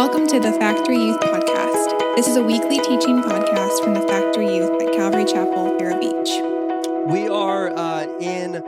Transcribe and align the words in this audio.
Welcome 0.00 0.26
to 0.28 0.40
the 0.40 0.52
Factory 0.52 0.96
Youth 0.96 1.20
Podcast. 1.20 2.16
This 2.16 2.26
is 2.26 2.38
a 2.38 2.42
weekly 2.42 2.78
teaching 2.78 3.22
podcast 3.22 3.84
from 3.84 3.92
the 3.92 4.00
Factory 4.00 4.56
Youth 4.56 4.80
at 4.80 4.94
Calvary 4.94 5.26
Chapel, 5.26 5.76
Vero 5.76 6.00
Beach. 6.00 6.40
We 7.04 7.28
are 7.28 7.68
uh, 7.76 8.06
in 8.18 8.64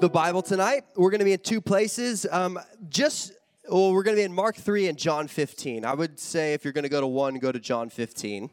the 0.00 0.08
Bible 0.08 0.42
tonight. 0.42 0.84
We're 0.94 1.10
going 1.10 1.18
to 1.18 1.24
be 1.24 1.32
in 1.32 1.40
two 1.40 1.60
places. 1.60 2.28
Um, 2.30 2.60
just 2.88 3.32
well, 3.68 3.92
we're 3.92 4.04
going 4.04 4.14
to 4.14 4.20
be 4.20 4.24
in 4.24 4.32
Mark 4.32 4.54
3 4.54 4.86
and 4.86 4.96
John 4.96 5.26
15. 5.26 5.84
I 5.84 5.94
would 5.94 6.20
say 6.20 6.54
if 6.54 6.62
you're 6.62 6.72
going 6.72 6.84
to 6.84 6.88
go 6.88 7.00
to 7.00 7.08
one, 7.08 7.34
go 7.40 7.50
to 7.50 7.58
John 7.58 7.90
15. 7.90 8.48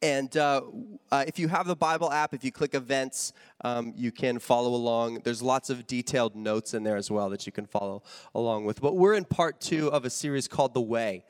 And 0.00 0.36
uh, 0.36 0.62
uh, 1.10 1.24
if 1.26 1.40
you 1.40 1.48
have 1.48 1.66
the 1.66 1.74
Bible 1.74 2.12
app, 2.12 2.32
if 2.32 2.44
you 2.44 2.52
click 2.52 2.74
events, 2.74 3.32
um, 3.62 3.92
you 3.96 4.12
can 4.12 4.38
follow 4.38 4.74
along. 4.74 5.22
There's 5.24 5.42
lots 5.42 5.70
of 5.70 5.88
detailed 5.88 6.36
notes 6.36 6.72
in 6.72 6.84
there 6.84 6.96
as 6.96 7.10
well 7.10 7.28
that 7.30 7.46
you 7.46 7.52
can 7.52 7.66
follow 7.66 8.04
along 8.32 8.64
with. 8.64 8.80
But 8.80 8.94
we're 8.94 9.14
in 9.14 9.24
part 9.24 9.60
two 9.60 9.88
of 9.90 10.04
a 10.04 10.10
series 10.10 10.46
called 10.46 10.74
The 10.74 10.80
Way. 10.80 11.24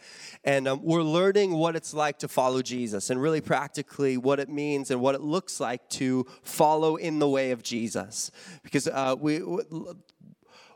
And 0.45 0.69
um, 0.69 0.81
we're 0.83 1.03
learning 1.03 1.55
what 1.55 1.77
it's 1.77 1.95
like 1.95 2.19
to 2.19 2.29
follow 2.29 2.61
Jesus 2.61 3.09
and 3.09 3.23
really 3.23 3.41
practically 3.41 4.19
what 4.19 4.39
it 4.39 4.51
means 4.51 4.91
and 4.91 5.01
what 5.01 5.15
it 5.15 5.23
looks 5.23 5.61
like 5.61 5.89
to 5.91 6.27
follow 6.43 6.97
in 6.97 7.19
the 7.21 7.29
way 7.29 7.53
of 7.53 7.63
Jesus. 7.63 8.31
Because 8.63 8.87
uh, 8.87 9.17
we 9.19 9.41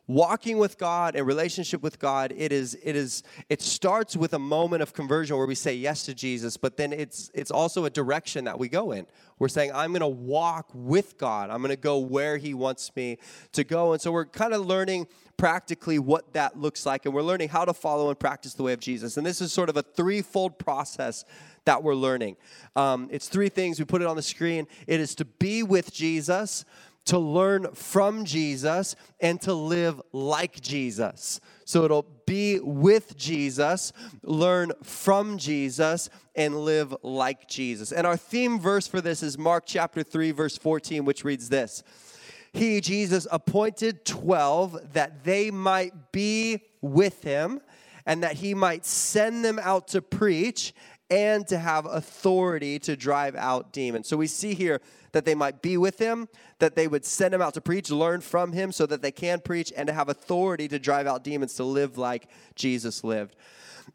walking 0.07 0.59
with 0.59 0.79
God 0.79 1.15
and 1.15 1.27
relationship 1.27 1.83
with 1.83 1.99
God, 1.99 2.33
it 2.37 2.53
is 2.53 2.77
it 2.83 2.97
is 2.97 3.23
it 3.49 3.63
starts 3.63 4.17
with 4.17 4.35
a 4.35 4.39
moment 4.39 4.83
of 4.83 4.93
conversion 4.93 5.37
where 5.37 5.47
we 5.47 5.55
say 5.55 5.75
yes 5.75 6.05
to 6.05 6.15
Jesus, 6.15 6.57
but 6.57 6.77
then 6.77 6.93
it's 6.93 7.31
it's 7.35 7.51
also 7.51 7.85
a 7.85 7.91
direction 7.91 8.45
that 8.45 8.59
we 8.59 8.69
go 8.69 8.93
in. 8.93 9.07
We're 9.39 9.49
saying 9.49 9.73
I'm 9.75 9.91
going 9.91 10.01
to 10.01 10.09
walk 10.09 10.71
with 10.75 11.19
God. 11.19 11.51
I'm 11.51 11.59
going 11.59 11.71
to 11.71 11.77
go 11.77 11.99
where 11.99 12.37
he 12.37 12.55
wants 12.55 12.95
me 12.95 13.19
to 13.53 13.65
go. 13.65 13.93
And 13.93 14.01
so 14.01 14.13
we're 14.13 14.27
kind 14.27 14.55
of 14.55 14.67
learning 14.67 15.07
practically 15.37 15.99
what 15.99 16.33
that 16.35 16.57
looks 16.57 16.87
like 16.87 17.05
and 17.05 17.13
we're 17.13 17.23
learning 17.23 17.49
how 17.49 17.65
to 17.65 17.75
follow 17.75 18.11
and 18.11 18.19
practice 18.19 18.55
the 18.55 18.63
way 18.63 18.73
of 18.73 18.79
Jesus. 18.79 19.17
And 19.17 19.27
this 19.27 19.41
is 19.41 19.53
sort 19.53 19.69
of 19.69 19.77
a 19.77 19.83
threefold 19.83 20.59
process 20.59 21.25
that 21.65 21.83
we're 21.83 21.95
learning. 21.95 22.37
Um, 22.77 23.09
it's 23.11 23.29
three 23.29 23.49
things. 23.49 23.79
We 23.79 23.85
put 23.85 24.03
it 24.03 24.09
on 24.09 24.17
the 24.17 24.23
screen. 24.23 24.67
It 24.87 25.01
is 25.01 25.15
to 25.17 25.25
be 25.25 25.63
with 25.63 25.93
Jesus, 25.93 26.65
to 27.07 27.19
learn 27.19 27.73
from 27.75 28.25
Jesus 28.25 28.95
and 29.21 29.41
to 29.43 29.55
live 29.55 30.01
like 30.13 30.61
Jesus. 30.61 31.41
So 31.65 31.85
it'll 31.85 32.07
be 32.27 32.61
with 32.61 33.17
Jesus, 33.17 33.93
learn 34.23 34.73
from 34.83 35.39
Jesus, 35.39 36.11
and 36.35 36.65
live 36.65 36.95
like 37.03 37.49
Jesus. 37.49 37.93
And 37.93 38.07
our 38.07 38.17
theme 38.17 38.59
verse 38.59 38.87
for 38.87 39.01
this 39.01 39.23
is 39.23 39.37
Mark 39.37 39.65
chapter 39.67 40.03
3, 40.03 40.31
verse 40.31 40.57
14, 40.57 41.05
which 41.05 41.25
reads 41.25 41.49
this 41.49 41.83
He, 42.53 42.81
Jesus, 42.81 43.27
appointed 43.31 44.05
12 44.05 44.93
that 44.95 45.25
they 45.25 45.51
might 45.51 46.13
be 46.13 46.63
with 46.81 47.23
him 47.23 47.61
and 48.07 48.23
that 48.23 48.35
he 48.35 48.55
might 48.55 48.85
send 48.85 49.45
them 49.45 49.61
out 49.63 49.89
to 49.89 50.03
preach 50.03 50.75
and 51.11 51.47
to 51.49 51.59
have 51.59 51.85
authority 51.87 52.79
to 52.79 52.97
drive 52.97 53.37
out 53.37 53.73
demons. 53.73 54.09
So 54.09 54.17
we 54.17 54.27
see 54.27 54.55
here 54.55 54.81
that 55.13 55.25
they 55.25 55.35
might 55.35 55.61
be 55.61 55.77
with 55.77 55.99
him, 55.99 56.29
that 56.59 56.75
they 56.75 56.89
would 56.89 57.05
send 57.05 57.35
him 57.35 57.43
out 57.43 57.55
to 57.55 57.61
preach, 57.61 57.91
learn 57.91 58.21
from 58.23 58.53
him 58.53 58.73
so 58.73 58.87
that 58.87 59.03
they 59.03 59.13
can 59.13 59.41
preach, 59.41 59.73
and 59.77 59.87
to 59.87 59.93
have 59.93 60.09
authority 60.09 60.69
to 60.69 60.79
drive 60.79 61.07
out 61.07 61.23
demons, 61.23 61.55
to 61.55 61.65
live 61.65 61.99
like 61.99 62.29
Jesus 62.55 63.05
lived. 63.05 63.37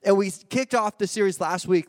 And 0.03 0.15
we 0.15 0.31
kicked 0.31 0.75
off 0.75 0.97
the 0.97 1.07
series 1.07 1.41
last 1.41 1.67
week 1.67 1.87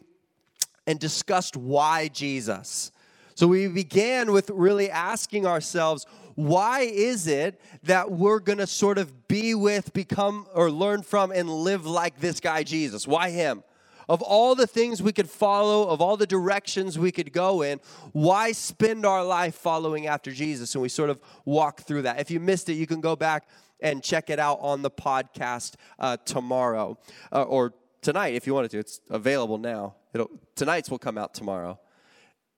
and 0.86 0.98
discussed 0.98 1.56
why 1.56 2.08
Jesus. 2.08 2.90
So 3.34 3.46
we 3.46 3.68
began 3.68 4.32
with 4.32 4.50
really 4.50 4.90
asking 4.90 5.46
ourselves, 5.46 6.06
why 6.34 6.80
is 6.80 7.26
it 7.26 7.60
that 7.82 8.10
we're 8.10 8.38
going 8.38 8.58
to 8.58 8.66
sort 8.66 8.96
of 8.96 9.28
be 9.28 9.54
with, 9.54 9.92
become, 9.92 10.46
or 10.54 10.70
learn 10.70 11.02
from, 11.02 11.32
and 11.32 11.50
live 11.50 11.84
like 11.84 12.20
this 12.20 12.40
guy, 12.40 12.62
Jesus? 12.62 13.06
Why 13.06 13.30
him? 13.30 13.62
Of 14.08 14.22
all 14.22 14.54
the 14.54 14.66
things 14.66 15.02
we 15.02 15.12
could 15.12 15.28
follow, 15.28 15.88
of 15.88 16.00
all 16.00 16.16
the 16.16 16.26
directions 16.26 16.98
we 16.98 17.12
could 17.12 17.32
go 17.32 17.62
in, 17.62 17.80
why 18.12 18.52
spend 18.52 19.04
our 19.04 19.24
life 19.24 19.54
following 19.54 20.06
after 20.06 20.30
Jesus? 20.30 20.74
And 20.74 20.82
we 20.82 20.88
sort 20.88 21.10
of 21.10 21.20
walk 21.44 21.82
through 21.82 22.02
that. 22.02 22.20
If 22.20 22.30
you 22.30 22.40
missed 22.40 22.68
it, 22.68 22.74
you 22.74 22.86
can 22.86 23.00
go 23.00 23.16
back 23.16 23.48
and 23.80 24.02
check 24.02 24.30
it 24.30 24.38
out 24.38 24.58
on 24.60 24.82
the 24.82 24.90
podcast 24.90 25.74
uh, 25.98 26.16
tomorrow 26.24 26.98
uh, 27.32 27.42
or 27.42 27.74
tonight 28.00 28.34
if 28.34 28.46
you 28.46 28.54
wanted 28.54 28.70
to. 28.72 28.78
It's 28.78 29.00
available 29.10 29.58
now. 29.58 29.94
It'll, 30.14 30.30
tonight's 30.54 30.90
will 30.90 30.98
come 30.98 31.18
out 31.18 31.34
tomorrow. 31.34 31.78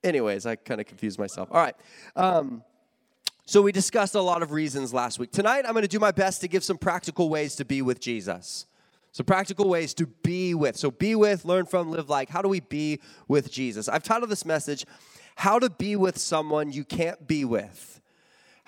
Anyways, 0.03 0.47
I 0.47 0.56
kind 0.56 0.80
of 0.80 0.86
confused 0.86 1.19
myself. 1.19 1.48
All 1.50 1.60
right. 1.60 1.74
Um, 2.16 2.62
so 3.44 3.60
we 3.60 3.72
discussed 3.72 4.14
a 4.14 4.20
lot 4.20 4.42
of 4.42 4.53
reasons 4.53 4.94
last 4.94 5.19
week. 5.19 5.32
Tonight, 5.32 5.64
I'm 5.66 5.72
going 5.72 5.82
to 5.82 5.88
do 5.88 5.98
my 5.98 6.12
best 6.12 6.41
to 6.42 6.48
give 6.48 6.62
some 6.62 6.78
practical 6.78 7.28
ways 7.28 7.56
to 7.56 7.64
be 7.64 7.82
with 7.82 8.00
Jesus. 8.00 8.66
So, 9.12 9.25
practical 9.25 9.69
ways 9.69 9.93
to 9.94 10.06
be 10.06 10.54
with. 10.54 10.76
So, 10.76 10.91
be 10.91 11.15
with, 11.15 11.44
learn 11.44 11.66
from, 11.66 11.91
live 11.91 12.09
like. 12.09 12.28
How 12.28 12.43
do 12.43 12.48
we 12.48 12.60
be 12.60 13.00
with 13.26 13.50
Jesus? 13.50 13.88
I've 13.88 14.04
titled 14.04 14.31
this 14.31 14.44
message, 14.44 14.87
How 15.34 15.59
to 15.59 15.69
Be 15.69 15.97
with 15.97 16.16
Someone 16.16 16.71
You 16.71 16.84
Can't 16.84 17.26
Be 17.26 17.44
With. 17.44 18.00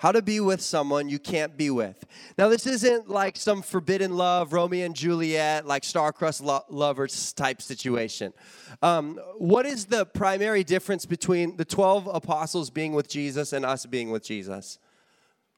How 0.03 0.11
to 0.11 0.21
be 0.21 0.41
with 0.41 0.59
someone 0.59 1.07
you 1.07 1.17
can't 1.17 1.55
be 1.55 1.69
with. 1.69 2.03
Now, 2.37 2.49
this 2.49 2.67
isn't 2.67 3.09
like 3.09 3.37
some 3.37 3.61
forbidden 3.61 4.17
love, 4.17 4.51
Romeo 4.51 4.85
and 4.85 4.93
Juliet, 4.93 5.65
like 5.65 5.85
star-crossed 5.85 6.41
lo- 6.41 6.65
lovers 6.67 7.31
type 7.31 7.61
situation. 7.61 8.33
Um, 8.81 9.17
what 9.37 9.65
is 9.65 9.85
the 9.85 10.05
primary 10.05 10.65
difference 10.65 11.05
between 11.05 11.55
the 11.55 11.63
12 11.63 12.07
apostles 12.13 12.69
being 12.69 12.91
with 12.91 13.07
Jesus 13.07 13.53
and 13.53 13.63
us 13.63 13.85
being 13.85 14.11
with 14.11 14.25
Jesus? 14.25 14.77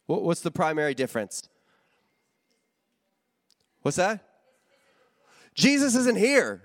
What's 0.06 0.42
the 0.42 0.52
primary 0.52 0.94
difference? 0.94 1.50
What's 3.82 3.98
that? 3.98 4.35
Jesus 5.56 5.96
isn't 5.96 6.18
here, 6.18 6.62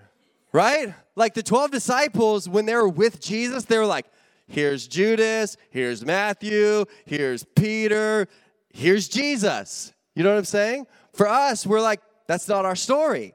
right? 0.52 0.94
Like 1.14 1.34
the 1.34 1.42
12 1.42 1.70
disciples, 1.70 2.48
when 2.48 2.66
they 2.66 2.74
were 2.74 2.88
with 2.88 3.20
Jesus, 3.20 3.64
they 3.64 3.78
were 3.78 3.86
like, 3.86 4.06
here's 4.46 4.88
Judas, 4.88 5.56
here's 5.70 6.04
Matthew, 6.04 6.84
here's 7.06 7.44
Peter, 7.44 8.26
here's 8.72 9.08
Jesus. 9.08 9.92
You 10.14 10.24
know 10.24 10.30
what 10.30 10.38
I'm 10.38 10.44
saying? 10.44 10.86
For 11.12 11.28
us, 11.28 11.66
we're 11.66 11.80
like, 11.80 12.00
that's 12.26 12.48
not 12.48 12.64
our 12.64 12.76
story. 12.76 13.34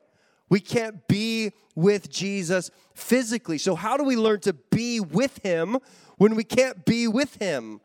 We 0.49 0.59
can't 0.59 1.07
be 1.07 1.53
with 1.73 2.09
Jesus 2.09 2.69
physically. 2.93 3.57
So, 3.57 3.75
how 3.75 3.97
do 3.97 4.03
we 4.03 4.15
learn 4.15 4.41
to 4.41 4.53
be 4.53 4.99
with 4.99 5.39
him 5.43 5.77
when 6.17 6.35
we 6.35 6.43
can't 6.43 6.85
be 6.85 7.07
with 7.07 7.35
him? 7.41 7.81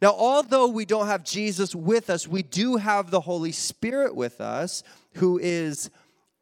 Now, 0.00 0.12
although 0.12 0.68
we 0.68 0.84
don't 0.84 1.06
have 1.06 1.24
Jesus 1.24 1.74
with 1.74 2.10
us, 2.10 2.28
we 2.28 2.42
do 2.42 2.76
have 2.76 3.10
the 3.10 3.20
Holy 3.20 3.52
Spirit 3.52 4.14
with 4.14 4.40
us, 4.40 4.82
who 5.14 5.38
is 5.38 5.90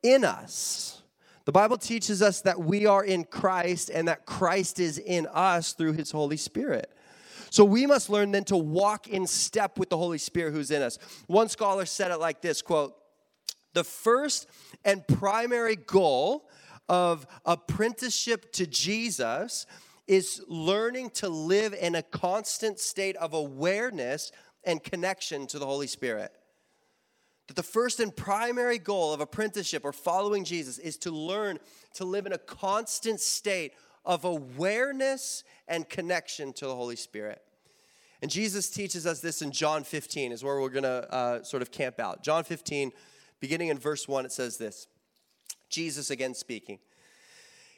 in 0.02 0.24
us. 0.24 1.02
The 1.44 1.52
Bible 1.52 1.76
teaches 1.76 2.22
us 2.22 2.40
that 2.42 2.60
we 2.60 2.86
are 2.86 3.04
in 3.04 3.24
Christ 3.24 3.90
and 3.90 4.06
that 4.08 4.26
Christ 4.26 4.78
is 4.78 4.98
in 4.98 5.26
us 5.26 5.72
through 5.72 5.94
his 5.94 6.10
Holy 6.10 6.36
Spirit. 6.36 6.92
So 7.50 7.64
we 7.64 7.86
must 7.86 8.08
learn 8.08 8.30
then 8.30 8.44
to 8.44 8.56
walk 8.56 9.08
in 9.08 9.26
step 9.26 9.78
with 9.78 9.90
the 9.90 9.96
Holy 9.96 10.18
Spirit 10.18 10.52
who's 10.52 10.70
in 10.70 10.82
us. 10.82 10.98
One 11.26 11.48
scholar 11.48 11.84
said 11.84 12.10
it 12.10 12.18
like 12.18 12.40
this 12.40 12.62
quote, 12.62 12.94
the 13.74 13.84
first 13.84 14.46
and 14.84 15.06
primary 15.06 15.76
goal 15.76 16.48
of 16.88 17.26
apprenticeship 17.44 18.52
to 18.52 18.66
Jesus 18.66 19.66
is 20.06 20.42
learning 20.46 21.10
to 21.10 21.28
live 21.28 21.74
in 21.74 21.94
a 21.94 22.02
constant 22.02 22.78
state 22.78 23.16
of 23.16 23.34
awareness 23.34 24.30
and 24.64 24.82
connection 24.82 25.46
to 25.48 25.58
the 25.58 25.66
Holy 25.66 25.86
Spirit 25.86 26.32
that 27.48 27.56
the 27.56 27.62
first 27.62 28.00
and 28.00 28.14
primary 28.14 28.78
goal 28.78 29.12
of 29.12 29.20
apprenticeship 29.20 29.84
or 29.84 29.92
following 29.92 30.44
Jesus 30.44 30.78
is 30.78 30.96
to 30.98 31.10
learn 31.10 31.58
to 31.94 32.04
live 32.04 32.26
in 32.26 32.32
a 32.32 32.38
constant 32.38 33.20
state 33.20 33.72
of 34.04 34.24
awareness 34.24 35.44
and 35.68 35.88
connection 35.88 36.52
to 36.54 36.66
the 36.66 36.74
Holy 36.74 36.96
Spirit. 36.96 37.42
And 38.20 38.30
Jesus 38.30 38.70
teaches 38.70 39.06
us 39.06 39.20
this 39.20 39.42
in 39.42 39.50
John 39.50 39.82
15, 39.82 40.30
is 40.30 40.44
where 40.44 40.60
we're 40.60 40.68
going 40.68 40.84
to 40.84 41.12
uh, 41.12 41.42
sort 41.42 41.62
of 41.62 41.72
camp 41.72 41.98
out. 41.98 42.22
John 42.22 42.44
15, 42.44 42.92
beginning 43.40 43.68
in 43.68 43.78
verse 43.78 44.06
1, 44.06 44.24
it 44.24 44.32
says 44.32 44.58
this 44.58 44.86
Jesus 45.68 46.10
again 46.10 46.34
speaking. 46.34 46.78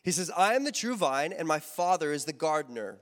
He 0.02 0.10
says, 0.10 0.30
I 0.36 0.54
am 0.54 0.64
the 0.64 0.72
true 0.72 0.96
vine, 0.96 1.32
and 1.32 1.48
my 1.48 1.58
Father 1.58 2.12
is 2.12 2.26
the 2.26 2.34
gardener. 2.34 2.98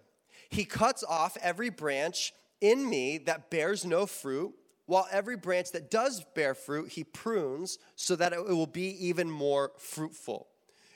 He 0.49 0.65
cuts 0.65 1.03
off 1.03 1.37
every 1.43 1.69
branch 1.69 2.33
in 2.61 2.89
me 2.89 3.19
that 3.19 3.51
bears 3.51 3.85
no 3.85 4.07
fruit 4.07 4.55
while 4.87 5.07
every 5.11 5.37
branch 5.37 5.73
that 5.73 5.91
does 5.91 6.25
bear 6.35 6.55
fruit, 6.55 6.91
he 6.91 7.05
prunes 7.05 7.79
so 7.97 8.17
that 8.17 8.33
it 8.33 8.45
will 8.45 8.67
be 8.67 9.07
even 9.07 9.31
more 9.31 9.73
fruitful. 9.79 10.49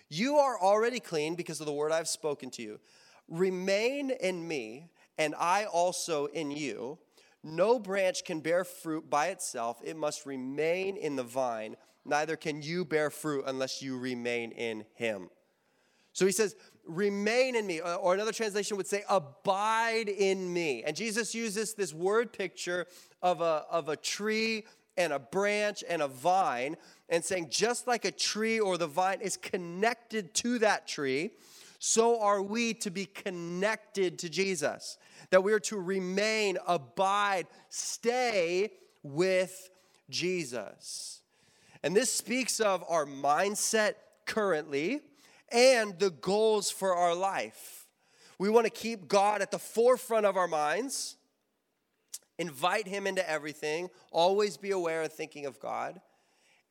You 0.08 0.36
are 0.36 0.60
already 0.60 1.00
clean 1.00 1.34
because 1.34 1.60
of 1.60 1.66
the 1.66 1.72
word 1.72 1.92
I've 1.92 2.08
spoken 2.08 2.50
to 2.52 2.62
you. 2.62 2.80
Remain 3.28 4.10
in 4.10 4.46
me, 4.46 4.90
and 5.18 5.34
I 5.36 5.64
also 5.64 6.26
in 6.26 6.50
you. 6.50 6.98
No 7.42 7.78
branch 7.78 8.24
can 8.24 8.40
bear 8.40 8.64
fruit 8.64 9.08
by 9.08 9.28
itself, 9.28 9.80
it 9.84 9.96
must 9.96 10.26
remain 10.26 10.96
in 10.96 11.16
the 11.16 11.22
vine. 11.22 11.76
Neither 12.04 12.36
can 12.36 12.62
you 12.62 12.84
bear 12.84 13.10
fruit 13.10 13.44
unless 13.46 13.82
you 13.82 13.98
remain 13.98 14.52
in 14.52 14.84
him. 14.94 15.28
So 16.12 16.24
he 16.24 16.32
says, 16.32 16.56
remain 16.86 17.56
in 17.56 17.66
me. 17.66 17.80
Uh, 17.80 17.96
or 17.96 18.14
another 18.14 18.32
translation 18.32 18.76
would 18.76 18.86
say, 18.86 19.04
abide 19.08 20.08
in 20.08 20.52
me. 20.52 20.82
And 20.84 20.96
Jesus 20.96 21.34
uses 21.34 21.74
this 21.74 21.92
word 21.92 22.32
picture 22.32 22.86
of 23.22 23.40
a, 23.40 23.64
of 23.70 23.88
a 23.88 23.96
tree 23.96 24.64
and 24.96 25.12
a 25.12 25.18
branch 25.18 25.84
and 25.88 26.00
a 26.00 26.08
vine, 26.08 26.76
and 27.10 27.22
saying, 27.22 27.48
just 27.50 27.86
like 27.86 28.06
a 28.06 28.10
tree 28.10 28.58
or 28.58 28.78
the 28.78 28.86
vine 28.86 29.20
is 29.20 29.36
connected 29.36 30.32
to 30.32 30.58
that 30.58 30.88
tree, 30.88 31.32
so 31.78 32.20
are 32.20 32.40
we 32.40 32.72
to 32.72 32.90
be 32.90 33.04
connected 33.04 34.18
to 34.20 34.30
Jesus. 34.30 34.96
That 35.30 35.44
we 35.44 35.52
are 35.52 35.60
to 35.60 35.76
remain, 35.76 36.56
abide, 36.66 37.46
stay 37.68 38.70
with 39.02 39.70
Jesus. 40.08 41.20
And 41.82 41.94
this 41.94 42.12
speaks 42.12 42.58
of 42.58 42.82
our 42.88 43.04
mindset 43.04 43.94
currently 44.24 45.00
and 45.52 45.98
the 45.98 46.10
goals 46.10 46.70
for 46.70 46.94
our 46.94 47.14
life. 47.14 47.86
We 48.38 48.50
want 48.50 48.66
to 48.66 48.70
keep 48.70 49.08
God 49.08 49.40
at 49.40 49.50
the 49.50 49.58
forefront 49.58 50.26
of 50.26 50.36
our 50.36 50.48
minds, 50.48 51.16
invite 52.38 52.86
Him 52.86 53.06
into 53.06 53.28
everything, 53.28 53.88
always 54.10 54.56
be 54.56 54.70
aware 54.70 55.02
and 55.02 55.12
thinking 55.12 55.46
of 55.46 55.58
God, 55.58 56.00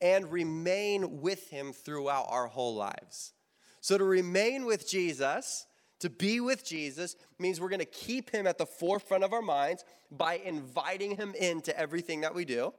and 0.02 0.32
remain 0.32 1.22
with 1.22 1.50
Him 1.50 1.74
throughout 1.74 2.28
our 2.30 2.48
whole 2.48 2.76
lives. 2.76 3.34
So 3.82 3.98
to 3.98 4.04
remain 4.04 4.66
with 4.66 4.88
Jesus, 4.88 5.66
to 6.00 6.10
be 6.10 6.40
with 6.40 6.66
Jesus, 6.66 7.16
means 7.40 7.60
we're 7.60 7.70
going 7.70 7.80
to 7.80 7.86
keep 7.86 8.30
Him 8.30 8.46
at 8.46 8.58
the 8.58 8.66
forefront 8.66 9.24
of 9.24 9.34
our 9.34 9.42
minds 9.42 9.84
by 10.12 10.36
inviting 10.36 11.16
Him 11.16 11.34
into 11.40 11.78
everything 11.80 12.22
that 12.22 12.36
we 12.36 12.46
do 12.46 12.74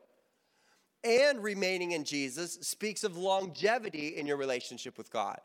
and 1.07 1.43
remaining 1.43 1.93
in 1.93 2.05
Jesus 2.05 2.55
speaks 2.63 3.05
of 3.05 3.17
longevity 3.17 4.17
in 4.17 4.27
your 4.27 4.37
relationship 4.37 4.99
with 4.99 5.11
God. 5.11 5.39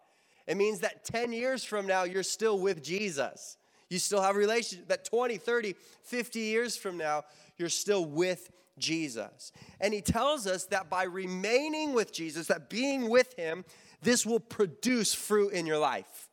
It 0.47 0.57
means 0.57 0.79
that 0.79 1.05
10 1.05 1.33
years 1.33 1.63
from 1.63 1.88
now, 1.88 2.03
you're 2.03 2.23
still 2.23 2.59
with 2.59 2.83
Jesus. 2.83 3.57
You 3.89 3.99
still 3.99 4.21
have 4.21 4.35
a 4.35 4.39
relationship. 4.39 4.88
That 4.88 5.05
20, 5.05 5.38
30, 5.38 5.75
50 6.03 6.39
years 6.39 6.77
from 6.77 6.97
now, 6.97 7.23
you're 7.57 7.69
still 7.69 8.05
with 8.05 8.49
Jesus. 8.77 9.51
And 9.79 9.93
he 9.93 10.01
tells 10.01 10.47
us 10.47 10.65
that 10.65 10.89
by 10.89 11.03
remaining 11.03 11.93
with 11.93 12.11
Jesus, 12.11 12.47
that 12.47 12.69
being 12.69 13.09
with 13.09 13.33
him, 13.38 13.65
this 14.01 14.25
will 14.25 14.39
produce 14.39 15.13
fruit 15.13 15.53
in 15.53 15.65
your 15.65 15.77
life. 15.77 16.29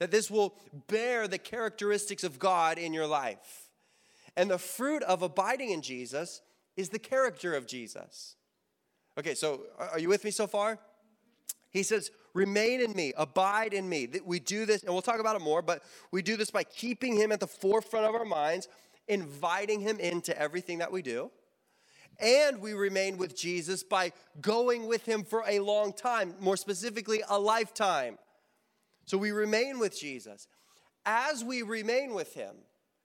That 0.00 0.10
this 0.10 0.30
will 0.30 0.54
bear 0.88 1.28
the 1.28 1.38
characteristics 1.38 2.24
of 2.24 2.38
God 2.38 2.78
in 2.78 2.92
your 2.92 3.06
life. 3.06 3.70
And 4.36 4.50
the 4.50 4.58
fruit 4.58 5.02
of 5.04 5.22
abiding 5.22 5.70
in 5.70 5.82
Jesus 5.82 6.42
is 6.76 6.90
the 6.90 6.98
character 6.98 7.54
of 7.54 7.66
Jesus. 7.66 8.36
Okay, 9.18 9.34
so 9.34 9.62
are 9.78 9.98
you 9.98 10.08
with 10.08 10.24
me 10.24 10.30
so 10.30 10.46
far? 10.46 10.78
He 11.70 11.82
says, 11.82 12.10
Remain 12.36 12.82
in 12.82 12.92
me, 12.92 13.14
abide 13.16 13.72
in 13.72 13.88
me. 13.88 14.06
We 14.22 14.40
do 14.40 14.66
this, 14.66 14.82
and 14.82 14.92
we'll 14.92 15.00
talk 15.00 15.20
about 15.20 15.36
it 15.36 15.42
more, 15.42 15.62
but 15.62 15.82
we 16.10 16.20
do 16.20 16.36
this 16.36 16.50
by 16.50 16.64
keeping 16.64 17.16
him 17.16 17.32
at 17.32 17.40
the 17.40 17.46
forefront 17.46 18.04
of 18.04 18.14
our 18.14 18.26
minds, 18.26 18.68
inviting 19.08 19.80
him 19.80 19.98
into 19.98 20.38
everything 20.38 20.76
that 20.78 20.92
we 20.92 21.00
do. 21.00 21.30
And 22.20 22.60
we 22.60 22.74
remain 22.74 23.16
with 23.16 23.34
Jesus 23.34 23.82
by 23.82 24.12
going 24.42 24.86
with 24.86 25.06
him 25.06 25.24
for 25.24 25.44
a 25.48 25.60
long 25.60 25.94
time, 25.94 26.34
more 26.38 26.58
specifically, 26.58 27.22
a 27.26 27.40
lifetime. 27.40 28.18
So 29.06 29.16
we 29.16 29.30
remain 29.30 29.78
with 29.78 29.98
Jesus. 29.98 30.46
As 31.06 31.42
we 31.42 31.62
remain 31.62 32.12
with 32.12 32.34
him, 32.34 32.56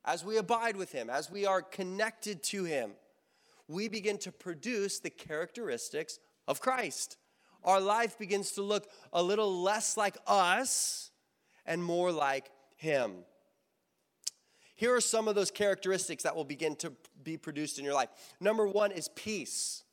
as 0.03 0.25
we 0.25 0.35
abide 0.35 0.75
with 0.75 0.91
him, 0.91 1.09
as 1.09 1.31
we 1.31 1.45
are 1.45 1.61
connected 1.61 2.43
to 2.43 2.65
him, 2.65 2.91
we 3.69 3.87
begin 3.87 4.17
to 4.17 4.31
produce 4.33 4.99
the 4.99 5.09
characteristics 5.09 6.19
of 6.49 6.59
Christ. 6.59 7.15
Our 7.63 7.79
life 7.79 8.17
begins 8.17 8.51
to 8.53 8.61
look 8.61 8.89
a 9.13 9.21
little 9.21 9.61
less 9.61 9.97
like 9.97 10.17
us 10.27 11.11
and 11.65 11.83
more 11.83 12.11
like 12.11 12.49
Him. 12.75 13.23
Here 14.75 14.95
are 14.95 15.01
some 15.01 15.27
of 15.27 15.35
those 15.35 15.51
characteristics 15.51 16.23
that 16.23 16.35
will 16.35 16.43
begin 16.43 16.75
to 16.77 16.91
be 17.23 17.37
produced 17.37 17.77
in 17.77 17.85
your 17.85 17.93
life. 17.93 18.09
Number 18.39 18.67
one 18.67 18.91
is 18.91 19.09
peace. 19.09 19.83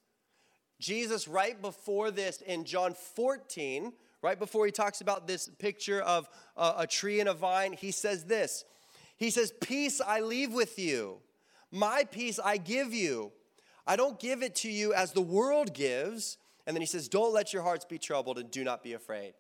Jesus, 0.81 1.29
right 1.29 1.61
before 1.61 2.11
this 2.11 2.41
in 2.41 2.65
John 2.65 2.95
14, 2.95 3.93
right 4.23 4.39
before 4.39 4.65
he 4.65 4.73
talks 4.73 5.01
about 5.01 5.27
this 5.27 5.49
picture 5.59 6.01
of 6.01 6.29
a, 6.57 6.87
tree 6.87 7.21
and 7.21 7.29
a 7.29 7.35
vine, 7.35 7.73
he 7.73 7.91
says 7.91 8.25
this 8.25 8.65
He 9.17 9.31
says, 9.31 9.53
Peace 9.61 10.01
I 10.01 10.21
leave 10.21 10.53
with 10.53 10.79
you, 10.79 11.19
my 11.71 12.05
peace 12.05 12.39
I 12.43 12.57
give 12.57 12.95
you. 12.95 13.33
I 13.87 13.97
don't 13.97 14.21
give 14.21 14.43
it 14.43 14.55
to 14.57 14.71
you 14.71 14.93
as 14.93 15.13
the 15.13 15.21
world 15.21 15.75
gives. 15.75 16.37
And 16.69 16.77
then 16.77 16.83
he 16.83 16.87
says, 16.87 17.09
Don't 17.09 17.33
let 17.33 17.55
your 17.55 17.63
hearts 17.63 17.87
be 17.87 17.99
troubled 17.99 18.39
and 18.39 18.51
do 18.51 18.63
not 18.63 18.83
be 18.83 18.93
afraid. 18.93 19.33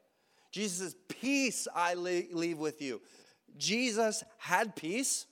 Jesus 0.50 0.78
says, 0.78 0.96
Peace 1.08 1.69
I 1.76 1.92
leave 1.92 2.58
with 2.58 2.80
you. 2.80 3.02
Jesus 3.58 4.25
had 4.38 4.75
peace, 4.75 5.26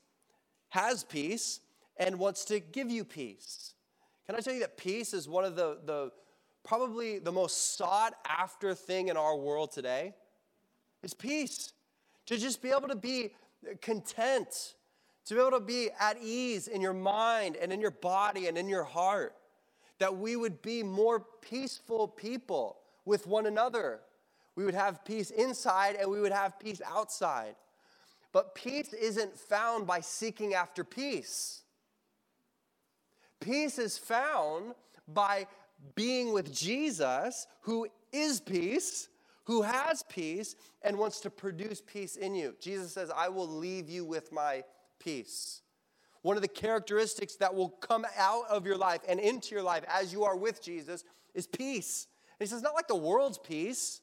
has 0.68 1.04
peace, 1.04 1.60
and 1.96 2.18
wants 2.18 2.44
to 2.44 2.60
give 2.60 2.90
you 2.90 3.02
peace. 3.02 3.72
Can 4.26 4.34
I 4.34 4.40
tell 4.40 4.52
you 4.52 4.60
that 4.60 4.76
peace 4.76 5.14
is 5.14 5.26
one 5.26 5.44
of 5.44 5.56
the, 5.56 5.78
the 5.86 6.12
probably 6.64 7.18
the 7.18 7.32
most 7.32 7.78
sought 7.78 8.12
after 8.28 8.74
thing 8.74 9.08
in 9.08 9.16
our 9.16 9.34
world 9.34 9.72
today? 9.72 10.12
Is 11.02 11.14
peace. 11.14 11.72
To 12.26 12.36
just 12.36 12.60
be 12.60 12.68
able 12.68 12.88
to 12.88 12.96
be 12.96 13.32
content 13.80 14.74
to 15.26 15.34
be 15.34 15.40
able 15.40 15.50
to 15.52 15.60
be 15.60 15.90
at 15.98 16.16
ease 16.22 16.68
in 16.68 16.80
your 16.80 16.92
mind 16.92 17.56
and 17.56 17.72
in 17.72 17.80
your 17.80 17.90
body 17.90 18.46
and 18.46 18.56
in 18.56 18.68
your 18.68 18.84
heart, 18.84 19.34
that 19.98 20.16
we 20.16 20.36
would 20.36 20.62
be 20.62 20.82
more 20.82 21.20
peaceful 21.40 22.08
people 22.08 22.78
with 23.04 23.26
one 23.26 23.46
another. 23.46 24.00
We 24.54 24.64
would 24.64 24.74
have 24.74 25.04
peace 25.04 25.30
inside 25.30 25.96
and 25.96 26.10
we 26.10 26.20
would 26.20 26.32
have 26.32 26.58
peace 26.58 26.80
outside. 26.86 27.56
But 28.32 28.54
peace 28.54 28.92
isn't 28.92 29.38
found 29.38 29.86
by 29.86 30.00
seeking 30.00 30.54
after 30.54 30.84
peace. 30.84 31.62
Peace 33.40 33.78
is 33.78 33.96
found 33.96 34.74
by 35.08 35.46
being 35.94 36.32
with 36.32 36.52
Jesus, 36.52 37.46
who 37.60 37.86
is 38.12 38.40
peace, 38.40 39.08
who 39.44 39.62
has 39.62 40.02
peace, 40.08 40.56
and 40.82 40.98
wants 40.98 41.20
to 41.20 41.30
produce 41.30 41.80
peace 41.80 42.16
in 42.16 42.34
you. 42.34 42.54
Jesus 42.60 42.92
says, 42.92 43.10
I 43.14 43.28
will 43.28 43.48
leave 43.48 43.88
you 43.88 44.04
with 44.04 44.32
my 44.32 44.64
peace. 44.98 45.62
One 46.26 46.34
of 46.34 46.42
the 46.42 46.48
characteristics 46.48 47.36
that 47.36 47.54
will 47.54 47.68
come 47.68 48.04
out 48.18 48.48
of 48.50 48.66
your 48.66 48.76
life 48.76 49.00
and 49.08 49.20
into 49.20 49.54
your 49.54 49.62
life 49.62 49.84
as 49.86 50.12
you 50.12 50.24
are 50.24 50.34
with 50.36 50.60
Jesus 50.60 51.04
is 51.34 51.46
peace. 51.46 52.08
And 52.40 52.44
he 52.44 52.50
says, 52.50 52.62
not 52.62 52.74
like 52.74 52.88
the 52.88 52.96
world's 52.96 53.38
peace, 53.38 54.00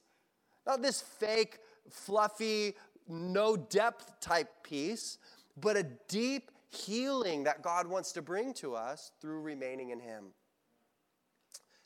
not 0.66 0.82
this 0.82 1.02
fake, 1.02 1.60
fluffy, 1.90 2.76
no 3.10 3.58
depth 3.58 4.22
type 4.22 4.48
peace, 4.64 5.18
but 5.60 5.76
a 5.76 5.84
deep 6.08 6.50
healing 6.70 7.44
that 7.44 7.62
God 7.62 7.88
wants 7.88 8.14
to 8.14 8.22
bring 8.22 8.54
to 8.54 8.74
us 8.74 9.12
through 9.20 9.42
remaining 9.42 9.90
in 9.90 10.00
Him. 10.00 10.28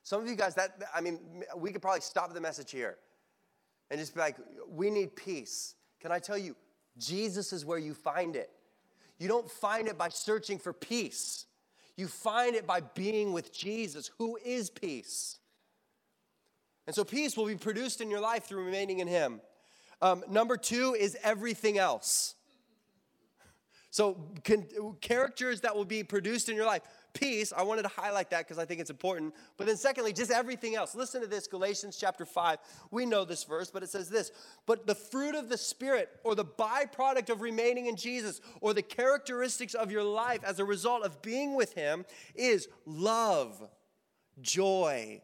Some 0.04 0.22
of 0.22 0.28
you 0.28 0.36
guys, 0.36 0.54
that 0.54 0.80
I 0.94 1.02
mean, 1.02 1.46
we 1.58 1.72
could 1.72 1.82
probably 1.82 2.02
stop 2.02 2.32
the 2.32 2.42
message 2.42 2.70
here 2.70 2.98
and 3.90 4.00
just 4.00 4.14
be 4.14 4.20
like, 4.20 4.38
we 4.70 4.92
need 4.92 5.16
peace. 5.16 5.74
Can 6.00 6.12
I 6.12 6.20
tell 6.20 6.38
you, 6.38 6.56
Jesus 7.00 7.54
is 7.54 7.66
where 7.66 7.80
you 7.80 7.96
find 7.96 8.36
it. 8.36 8.52
You 9.18 9.28
don't 9.28 9.50
find 9.50 9.88
it 9.88 9.98
by 9.98 10.10
searching 10.10 10.60
for 10.60 10.74
peace. 10.74 11.46
You 11.96 12.08
find 12.08 12.56
it 12.56 12.68
by 12.68 12.82
being 12.82 13.34
with 13.34 13.52
Jesus, 13.52 14.12
who 14.18 14.38
is 14.44 14.70
peace. 14.70 15.40
And 16.86 16.96
so 16.96 17.04
peace 17.04 17.36
will 17.36 17.48
be 17.48 17.56
produced 17.56 18.02
in 18.02 18.10
your 18.10 18.22
life 18.22 18.46
through 18.46 18.64
remaining 18.64 19.00
in 19.00 19.08
Him. 19.08 19.42
Um, 20.02 20.24
number 20.30 20.58
two 20.58 20.96
is 20.98 21.18
everything 21.24 21.78
else. 21.78 22.36
So, 23.90 24.32
can, 24.44 24.68
characters 25.02 25.62
that 25.62 25.76
will 25.76 25.86
be 25.86 26.04
produced 26.04 26.50
in 26.50 26.56
your 26.56 26.68
life 26.68 26.84
peace. 27.20 27.54
I 27.56 27.64
wanted 27.64 27.84
to 27.84 27.88
highlight 27.90 28.30
that 28.30 28.46
because 28.46 28.58
I 28.58 28.66
think 28.66 28.80
it's 28.80 28.90
important. 28.90 29.34
But 29.58 29.68
then, 29.68 29.78
secondly, 29.78 30.14
just 30.14 30.32
everything 30.32 30.76
else. 30.76 30.96
Listen 30.96 31.22
to 31.22 31.28
this 31.28 31.48
Galatians 31.48 31.98
chapter 31.98 32.26
5. 32.26 32.60
We 32.92 33.06
know 33.06 33.26
this 33.26 33.44
verse, 33.44 33.70
but 33.72 33.84
it 33.84 33.90
says 33.90 34.10
this 34.10 34.32
But 34.66 34.88
the 34.88 34.96
fruit 34.96 35.36
of 35.36 35.50
the 35.50 35.58
Spirit, 35.58 36.10
or 36.24 36.36
the 36.36 36.46
byproduct 36.46 37.30
of 37.30 37.42
remaining 37.42 37.88
in 37.88 37.96
Jesus, 37.96 38.42
or 38.62 38.74
the 38.74 38.82
characteristics 38.82 39.74
of 39.74 39.92
your 39.92 40.04
life 40.04 40.44
as 40.44 40.60
a 40.60 40.66
result 40.66 41.04
of 41.04 41.22
being 41.22 41.56
with 41.56 41.74
Him, 41.74 42.06
is 42.36 42.68
love, 42.86 43.62
joy, 44.42 45.22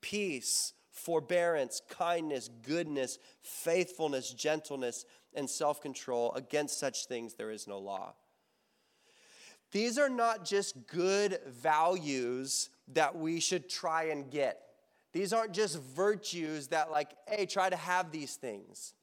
peace, 0.00 0.72
forbearance, 0.90 1.80
kindness, 1.88 2.50
goodness, 2.62 3.18
faithfulness, 3.42 4.32
gentleness, 4.32 5.04
and 5.34 5.48
self 5.48 5.80
control. 5.80 6.32
Against 6.34 6.78
such 6.78 7.06
things 7.06 7.34
there 7.34 7.50
is 7.50 7.66
no 7.66 7.78
law. 7.78 8.14
These 9.72 9.98
are 9.98 10.08
not 10.08 10.44
just 10.44 10.86
good 10.86 11.38
values 11.46 12.70
that 12.88 13.16
we 13.16 13.40
should 13.40 13.68
try 13.68 14.04
and 14.04 14.30
get. 14.30 14.60
These 15.12 15.32
aren't 15.32 15.52
just 15.52 15.80
virtues 15.80 16.68
that, 16.68 16.90
like, 16.90 17.10
hey, 17.28 17.46
try 17.46 17.68
to 17.68 17.76
have 17.76 18.10
these 18.10 18.36
things. 18.36 18.94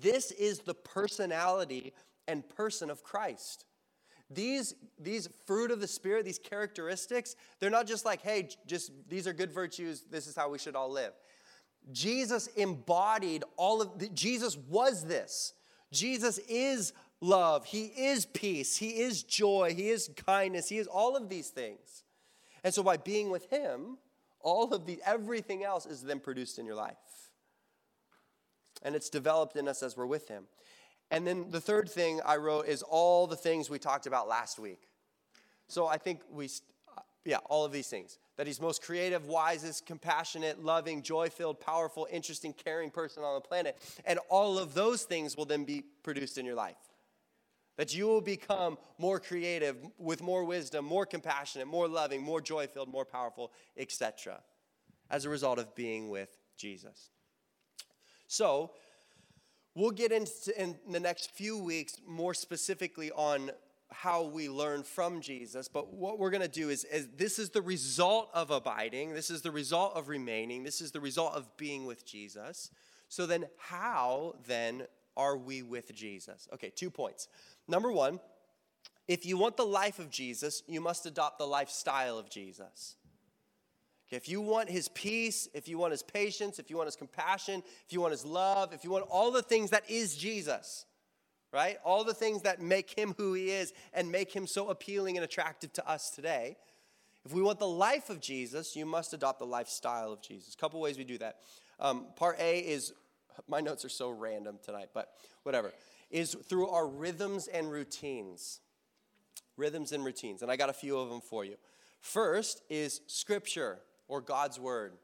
This 0.00 0.30
is 0.32 0.60
the 0.60 0.74
personality 0.74 1.92
and 2.28 2.48
person 2.48 2.90
of 2.90 3.02
Christ. 3.02 3.64
These, 4.30 4.74
these 4.98 5.28
fruit 5.46 5.72
of 5.72 5.80
the 5.80 5.88
Spirit, 5.88 6.24
these 6.24 6.38
characteristics, 6.38 7.34
they're 7.58 7.70
not 7.70 7.86
just 7.86 8.04
like, 8.04 8.22
hey, 8.22 8.48
just 8.66 8.92
these 9.08 9.26
are 9.26 9.32
good 9.32 9.50
virtues, 9.50 10.04
this 10.08 10.28
is 10.28 10.36
how 10.36 10.48
we 10.48 10.58
should 10.58 10.76
all 10.76 10.90
live. 10.90 11.12
Jesus 11.90 12.46
embodied 12.56 13.42
all 13.56 13.82
of, 13.82 13.98
the, 13.98 14.08
Jesus 14.10 14.56
was 14.56 15.04
this. 15.04 15.54
Jesus 15.92 16.38
is 16.48 16.92
love, 17.20 17.66
He 17.66 17.86
is 17.86 18.26
peace, 18.26 18.76
He 18.76 19.00
is 19.00 19.22
joy, 19.22 19.74
He 19.76 19.88
is 19.88 20.10
kindness, 20.26 20.68
He 20.68 20.78
is 20.78 20.86
all 20.86 21.16
of 21.16 21.28
these 21.28 21.48
things. 21.48 22.04
And 22.62 22.74
so 22.74 22.82
by 22.82 22.96
being 22.96 23.30
with 23.30 23.50
him, 23.50 23.98
all 24.40 24.72
of 24.74 24.86
the 24.86 25.00
everything 25.04 25.64
else 25.64 25.86
is 25.86 26.02
then 26.02 26.20
produced 26.20 26.58
in 26.58 26.66
your 26.66 26.74
life. 26.74 26.96
And 28.82 28.94
it's 28.94 29.10
developed 29.10 29.56
in 29.56 29.68
us 29.68 29.82
as 29.82 29.96
we're 29.96 30.06
with 30.06 30.28
him. 30.28 30.44
And 31.10 31.26
then 31.26 31.50
the 31.50 31.60
third 31.60 31.90
thing 31.90 32.20
I 32.24 32.36
wrote 32.36 32.66
is 32.66 32.82
all 32.82 33.26
the 33.26 33.36
things 33.36 33.68
we 33.68 33.78
talked 33.78 34.06
about 34.06 34.28
last 34.28 34.58
week. 34.58 34.88
So 35.68 35.86
I 35.86 35.98
think 35.98 36.20
we, 36.30 36.46
uh, 36.96 37.02
yeah, 37.24 37.38
all 37.46 37.64
of 37.64 37.72
these 37.72 37.88
things. 37.88 38.18
That 38.36 38.46
he's 38.46 38.60
most 38.60 38.80
creative, 38.82 39.26
wisest, 39.26 39.84
compassionate, 39.84 40.64
loving, 40.64 41.02
joy 41.02 41.28
filled, 41.28 41.60
powerful, 41.60 42.08
interesting, 42.10 42.54
caring 42.54 42.90
person 42.90 43.22
on 43.22 43.34
the 43.34 43.40
planet. 43.40 43.76
And 44.06 44.18
all 44.30 44.58
of 44.58 44.72
those 44.72 45.02
things 45.02 45.36
will 45.36 45.44
then 45.44 45.64
be 45.64 45.82
produced 46.02 46.38
in 46.38 46.46
your 46.46 46.54
life. 46.54 46.89
That 47.80 47.94
you 47.94 48.06
will 48.06 48.20
become 48.20 48.76
more 48.98 49.18
creative, 49.18 49.74
with 49.96 50.20
more 50.20 50.44
wisdom, 50.44 50.84
more 50.84 51.06
compassionate, 51.06 51.66
more 51.66 51.88
loving, 51.88 52.20
more 52.20 52.42
joy 52.42 52.66
filled, 52.66 52.90
more 52.90 53.06
powerful, 53.06 53.52
etc., 53.74 54.42
as 55.10 55.24
a 55.24 55.30
result 55.30 55.58
of 55.58 55.74
being 55.74 56.10
with 56.10 56.28
Jesus. 56.58 57.08
So, 58.26 58.72
we'll 59.74 59.92
get 59.92 60.12
into 60.12 60.52
in 60.62 60.76
the 60.90 61.00
next 61.00 61.30
few 61.30 61.56
weeks 61.56 61.94
more 62.06 62.34
specifically 62.34 63.12
on 63.12 63.50
how 63.88 64.24
we 64.24 64.50
learn 64.50 64.82
from 64.82 65.22
Jesus. 65.22 65.66
But 65.66 65.90
what 65.90 66.18
we're 66.18 66.28
going 66.28 66.42
to 66.42 66.48
do 66.48 66.68
is, 66.68 66.84
is, 66.84 67.08
this 67.16 67.38
is 67.38 67.48
the 67.48 67.62
result 67.62 68.28
of 68.34 68.50
abiding, 68.50 69.14
this 69.14 69.30
is 69.30 69.40
the 69.40 69.50
result 69.50 69.96
of 69.96 70.08
remaining, 70.08 70.64
this 70.64 70.82
is 70.82 70.92
the 70.92 71.00
result 71.00 71.32
of 71.32 71.56
being 71.56 71.86
with 71.86 72.04
Jesus. 72.04 72.70
So 73.08 73.24
then, 73.24 73.46
how 73.56 74.34
then 74.46 74.86
are 75.20 75.36
we 75.36 75.62
with 75.62 75.94
Jesus? 75.94 76.48
Okay, 76.54 76.72
two 76.74 76.90
points. 76.90 77.28
Number 77.68 77.92
one, 77.92 78.20
if 79.06 79.26
you 79.26 79.36
want 79.36 79.56
the 79.56 79.66
life 79.66 79.98
of 79.98 80.10
Jesus, 80.10 80.62
you 80.66 80.80
must 80.80 81.04
adopt 81.04 81.38
the 81.38 81.46
lifestyle 81.46 82.18
of 82.18 82.30
Jesus. 82.30 82.96
If 84.10 84.28
you 84.28 84.40
want 84.40 84.70
his 84.70 84.88
peace, 84.88 85.48
if 85.54 85.68
you 85.68 85.78
want 85.78 85.92
his 85.92 86.02
patience, 86.02 86.58
if 86.58 86.70
you 86.70 86.76
want 86.76 86.86
his 86.86 86.96
compassion, 86.96 87.62
if 87.86 87.92
you 87.92 88.00
want 88.00 88.12
his 88.12 88.24
love, 88.24 88.72
if 88.72 88.82
you 88.82 88.90
want 88.90 89.06
all 89.08 89.30
the 89.30 89.42
things 89.42 89.70
that 89.70 89.88
is 89.88 90.16
Jesus, 90.16 90.86
right? 91.52 91.76
All 91.84 92.02
the 92.02 92.14
things 92.14 92.42
that 92.42 92.60
make 92.60 92.90
him 92.90 93.14
who 93.18 93.34
he 93.34 93.50
is 93.50 93.72
and 93.92 94.10
make 94.10 94.32
him 94.32 94.46
so 94.46 94.68
appealing 94.68 95.16
and 95.16 95.24
attractive 95.24 95.72
to 95.74 95.88
us 95.88 96.10
today. 96.10 96.56
If 97.24 97.34
we 97.34 97.42
want 97.42 97.58
the 97.58 97.68
life 97.68 98.10
of 98.10 98.20
Jesus, 98.20 98.74
you 98.74 98.86
must 98.86 99.12
adopt 99.12 99.38
the 99.38 99.46
lifestyle 99.46 100.12
of 100.12 100.22
Jesus. 100.22 100.54
A 100.54 100.56
couple 100.56 100.80
ways 100.80 100.96
we 100.96 101.04
do 101.04 101.18
that. 101.18 101.36
Um, 101.78 102.06
part 102.16 102.36
A 102.40 102.60
is, 102.60 102.92
my 103.48 103.60
notes 103.60 103.84
are 103.84 103.90
so 103.90 104.10
random 104.10 104.58
tonight, 104.62 104.90
but 104.94 105.10
whatever, 105.42 105.72
is 106.10 106.36
through 106.48 106.68
our 106.68 106.86
rhythms 106.86 107.46
and 107.46 107.70
routines. 107.70 108.60
Rhythms 109.56 109.92
and 109.92 110.04
routines. 110.04 110.42
And 110.42 110.50
I 110.50 110.56
got 110.56 110.70
a 110.70 110.74
few 110.74 110.98
of 110.98 111.10
them 111.10 111.20
for 111.20 111.44
you. 111.44 111.56
First 112.00 112.62
is 112.70 113.00
Scripture 113.06 113.78
or 114.08 114.20
God's 114.20 114.58
Word. 114.58 114.94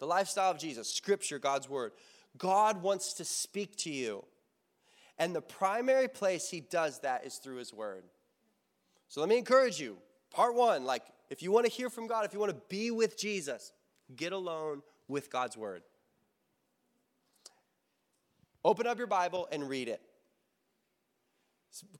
The 0.00 0.06
lifestyle 0.06 0.50
of 0.50 0.58
Jesus, 0.58 0.92
Scripture, 0.92 1.38
God's 1.38 1.68
Word. 1.68 1.92
God 2.36 2.82
wants 2.82 3.14
to 3.14 3.24
speak 3.24 3.76
to 3.78 3.90
you. 3.90 4.24
And 5.18 5.34
the 5.34 5.40
primary 5.40 6.08
place 6.08 6.48
he 6.48 6.60
does 6.60 7.00
that 7.00 7.26
is 7.26 7.36
through 7.36 7.56
his 7.56 7.74
word. 7.74 8.04
So 9.08 9.20
let 9.20 9.28
me 9.28 9.36
encourage 9.36 9.80
you. 9.80 9.96
Part 10.30 10.54
one, 10.54 10.84
like 10.84 11.02
if 11.30 11.42
you 11.42 11.50
want 11.50 11.66
to 11.66 11.72
hear 11.72 11.90
from 11.90 12.06
God, 12.06 12.24
if 12.24 12.32
you 12.32 12.38
want 12.38 12.52
to 12.52 12.62
be 12.68 12.90
with 12.90 13.18
Jesus, 13.18 13.72
get 14.14 14.32
alone 14.32 14.82
with 15.08 15.30
God's 15.30 15.56
word. 15.56 15.82
Open 18.68 18.86
up 18.86 18.98
your 18.98 19.06
Bible 19.06 19.48
and 19.50 19.66
read 19.66 19.88
it. 19.88 20.02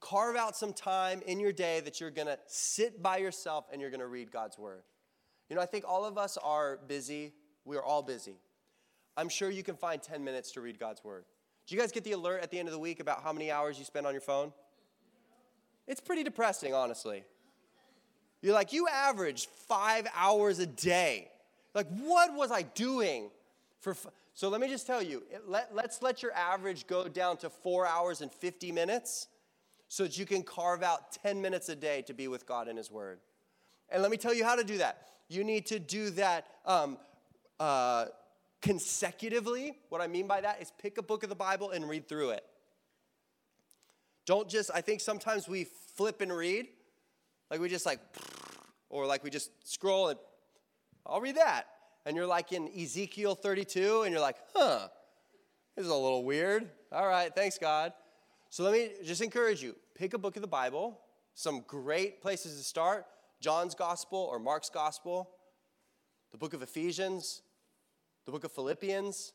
Carve 0.01 0.37
out 0.37 0.55
some 0.55 0.75
time 0.75 1.23
in 1.25 1.41
your 1.41 1.51
day 1.51 1.81
that 1.81 1.99
you're 1.99 2.11
going 2.11 2.27
to 2.27 2.39
sit 2.47 3.03
by 3.03 3.17
yourself 3.17 3.65
and 3.73 3.81
you're 3.81 3.89
going 3.89 4.03
to 4.03 4.07
read 4.07 4.31
God's 4.31 4.59
word. 4.59 4.83
You 5.49 5.57
know, 5.57 5.63
I 5.63 5.65
think 5.65 5.87
all 5.89 6.05
of 6.05 6.19
us 6.19 6.37
are 6.37 6.79
busy. 6.87 7.33
We 7.65 7.79
are 7.79 7.83
all 7.83 8.03
busy. 8.03 8.37
I'm 9.17 9.31
sure 9.31 9.49
you 9.49 9.63
can 9.63 9.77
find 9.77 10.03
10 10.03 10.23
minutes 10.23 10.53
to 10.53 10.61
read 10.61 10.79
God's 10.79 11.03
word. 11.03 11.25
Do 11.67 11.75
you 11.75 11.81
guys 11.81 11.91
get 11.91 12.05
the 12.05 12.13
alert 12.13 12.43
at 12.43 12.51
the 12.51 12.59
end 12.59 12.69
of 12.69 12.73
the 12.73 12.79
week 12.79 13.01
about 13.01 13.23
how 13.23 13.33
many 13.33 13.51
hours 13.51 13.79
you 13.79 13.87
spend 13.87 14.07
on 14.07 14.13
your 14.13 14.21
phone? 14.21 14.53
It's 15.87 16.03
pretty 16.03 16.23
depressing, 16.23 16.75
honestly. 16.75 17.25
You're 18.43 18.53
like, 18.53 18.75
you 18.75 18.89
average 18.89 19.47
five 19.69 20.07
hours 20.15 20.59
a 20.59 20.67
day. 20.67 21.31
Like, 21.75 21.87
what 21.89 22.35
was 22.35 22.53
I 22.53 22.61
doing 22.61 23.31
for? 23.81 23.93
F-? 23.93 24.09
So 24.39 24.49
let 24.49 24.61
me 24.61 24.69
just 24.69 24.87
tell 24.87 25.03
you, 25.03 25.25
let, 25.49 25.75
let's 25.75 26.01
let 26.01 26.23
your 26.23 26.31
average 26.31 26.87
go 26.87 27.09
down 27.09 27.39
to 27.39 27.51
four 27.51 27.85
hours 27.85 28.21
and 28.21 28.31
50 28.31 28.71
minutes 28.71 29.27
so 29.89 30.05
that 30.05 30.17
you 30.17 30.25
can 30.25 30.45
carve 30.45 30.85
out 30.85 31.11
10 31.11 31.43
minutes 31.43 31.69
a 31.71 31.75
day 31.75 32.03
to 32.03 32.15
be 32.15 32.29
with 32.29 32.47
God 32.47 32.69
in 32.69 32.77
His 32.77 32.89
Word. 32.89 33.19
And 33.89 34.01
let 34.01 34.13
me 34.13 34.17
tell 34.17 34.33
you 34.33 34.45
how 34.45 34.55
to 34.55 34.63
do 34.63 34.79
that. 34.79 35.09
You 35.29 35.43
need 35.43 35.67
to 35.67 35.81
do 35.81 36.11
that 36.11 36.47
um, 36.67 36.99
uh, 37.59 38.05
consecutively. 38.63 39.77
What 39.89 40.01
I 40.01 40.07
mean 40.07 40.29
by 40.29 40.41
that 40.41 40.63
is 40.63 40.71
pick 40.81 40.99
a 40.99 41.03
book 41.03 41.25
of 41.25 41.31
the 41.31 41.35
Bible 41.35 41.73
and 41.73 41.89
read 41.89 42.09
through 42.09 42.31
it. 42.31 42.45
Don't 44.25 44.49
just, 44.49 44.71
I 44.73 44.83
think 44.83 45.01
sometimes 45.01 45.49
we 45.49 45.65
flip 45.97 46.21
and 46.21 46.33
read, 46.33 46.69
like 47.51 47.59
we 47.59 47.69
just 47.69 47.87
like, 47.87 47.99
or 48.89 49.05
like 49.05 49.25
we 49.25 49.31
just 49.31 49.51
scroll 49.69 50.11
and 50.11 50.19
I'll 51.05 51.21
read 51.21 51.39
that. 51.39 51.67
And 52.09 52.17
you're 52.17 52.27
like 52.27 52.53
in 52.53 52.71
Ezekiel 52.75 53.35
32 53.35 54.05
and 54.05 54.13
you're 54.13 54.23
like, 54.23 54.39
huh, 54.55 54.89
this 55.77 55.85
is 55.85 55.91
a 55.91 55.95
little 55.95 56.25
weird. 56.25 56.67
All 56.91 57.07
right, 57.07 57.31
thanks, 57.35 57.59
God. 57.59 57.93
So 58.49 58.65
let 58.65 58.73
me 58.73 58.93
just 59.05 59.21
encourage 59.21 59.63
you 59.63 59.77
pick 59.95 60.15
a 60.15 60.19
book 60.19 60.35
of 60.37 60.41
the 60.41 60.49
Bible, 60.49 60.99
some 61.35 61.63
great 61.67 62.23
places 62.23 62.57
to 62.57 62.65
start 62.65 63.05
John's 63.43 63.75
Gospel 63.75 64.19
or 64.19 64.39
Mark's 64.39 64.71
Gospel, 64.71 65.29
the 66.33 66.39
book 66.39 66.55
of 66.55 66.63
Ephesians, 66.63 67.43
the 68.25 68.33
book 68.33 68.45
of 68.45 68.53
Philippians, 68.53 69.35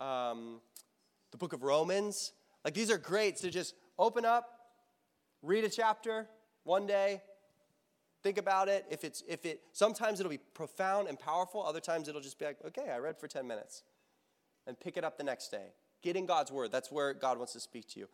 um, 0.00 0.62
the 1.30 1.36
book 1.36 1.52
of 1.52 1.62
Romans. 1.62 2.32
Like 2.64 2.72
these 2.72 2.90
are 2.90 2.96
great 2.96 3.36
to 3.36 3.50
just 3.50 3.74
open 3.98 4.24
up, 4.24 4.48
read 5.42 5.64
a 5.64 5.68
chapter 5.68 6.26
one 6.64 6.86
day, 6.86 7.20
think 8.22 8.38
about 8.38 8.68
it. 8.68 8.86
If 8.90 9.04
it's 9.04 9.22
if 9.28 9.44
it 9.44 9.60
sometimes 9.72 10.20
it'll 10.20 10.30
be 10.30 10.38
profound 10.38 11.08
and 11.08 11.18
powerful, 11.18 11.64
other 11.64 11.80
times 11.80 12.08
it'll 12.08 12.20
just 12.20 12.38
be 12.38 12.44
like, 12.44 12.58
okay, 12.66 12.90
I 12.90 12.98
read 12.98 13.18
for 13.18 13.28
10 13.28 13.46
minutes. 13.46 13.82
And 14.66 14.78
pick 14.78 14.96
it 14.96 15.04
up 15.04 15.18
the 15.18 15.24
next 15.24 15.48
day. 15.48 15.72
Get 16.02 16.16
in 16.16 16.26
God's 16.26 16.52
word. 16.52 16.70
That's 16.70 16.90
where 16.90 17.14
God 17.14 17.36
wants 17.36 17.52
to 17.54 17.60
speak 17.60 17.88
to 17.88 18.00
you. 18.00 18.08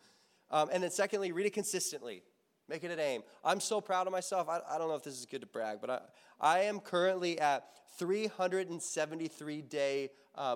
Um, 0.51 0.69
and 0.71 0.81
then 0.81 0.89
secondly, 0.89 1.31
read 1.31 1.45
it 1.45 1.53
consistently. 1.53 2.23
Make 2.67 2.83
it 2.83 2.91
an 2.91 2.99
aim. 2.99 3.21
I'm 3.43 3.59
so 3.59 3.81
proud 3.81 4.07
of 4.07 4.13
myself. 4.13 4.49
I, 4.49 4.61
I 4.69 4.77
don't 4.77 4.89
know 4.89 4.95
if 4.95 5.03
this 5.03 5.19
is 5.19 5.25
good 5.25 5.41
to 5.41 5.47
brag, 5.47 5.79
but 5.81 5.89
I, 5.89 5.99
I 6.39 6.59
am 6.61 6.79
currently 6.79 7.39
at 7.39 7.65
373 7.97 9.61
day 9.63 10.09
uh, 10.35 10.55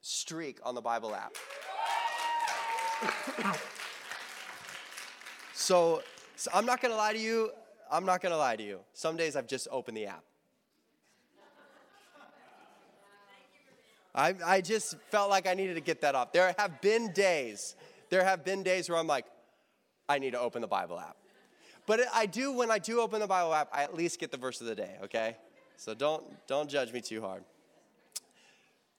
streak 0.00 0.60
on 0.62 0.74
the 0.74 0.82
Bible 0.82 1.14
app. 1.14 1.34
so, 5.54 6.02
so 6.36 6.50
I'm 6.54 6.66
not 6.66 6.80
gonna 6.80 6.96
lie 6.96 7.12
to 7.12 7.18
you. 7.18 7.50
I'm 7.90 8.04
not 8.04 8.22
gonna 8.22 8.36
lie 8.36 8.56
to 8.56 8.62
you. 8.62 8.80
Some 8.92 9.16
days 9.16 9.36
I've 9.36 9.46
just 9.46 9.68
opened 9.70 9.96
the 9.96 10.06
app. 10.06 10.24
I, 14.14 14.34
I 14.44 14.60
just 14.60 14.96
felt 15.10 15.28
like 15.28 15.46
I 15.46 15.54
needed 15.54 15.74
to 15.74 15.80
get 15.80 16.00
that 16.02 16.14
off. 16.14 16.32
There 16.32 16.54
have 16.56 16.80
been 16.80 17.12
days, 17.12 17.74
there 18.10 18.22
have 18.22 18.44
been 18.44 18.62
days 18.62 18.88
where 18.88 18.96
I'm 18.96 19.08
like, 19.08 19.26
I 20.08 20.18
need 20.18 20.32
to 20.32 20.40
open 20.40 20.62
the 20.62 20.68
Bible 20.68 21.00
app. 21.00 21.16
But 21.86 22.00
I 22.14 22.26
do, 22.26 22.52
when 22.52 22.70
I 22.70 22.78
do 22.78 23.00
open 23.00 23.20
the 23.20 23.26
Bible 23.26 23.52
app, 23.52 23.68
I 23.72 23.82
at 23.82 23.94
least 23.94 24.20
get 24.20 24.30
the 24.30 24.36
verse 24.36 24.60
of 24.60 24.66
the 24.66 24.74
day, 24.74 24.96
okay? 25.04 25.36
So 25.76 25.94
don't, 25.94 26.24
don't 26.46 26.70
judge 26.70 26.92
me 26.92 27.00
too 27.00 27.20
hard. 27.20 27.44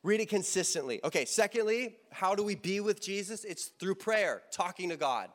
Read 0.03 0.19
it 0.19 0.29
consistently. 0.29 0.99
Okay, 1.03 1.25
secondly, 1.25 1.95
how 2.11 2.35
do 2.35 2.43
we 2.43 2.53
be 2.53 2.79
with 2.79 3.01
Jesus? 3.01 3.43
It's 3.43 3.65
through 3.65 3.95
prayer, 3.95 4.43
talking 4.51 4.89
to 4.89 4.97
God. 4.97 5.29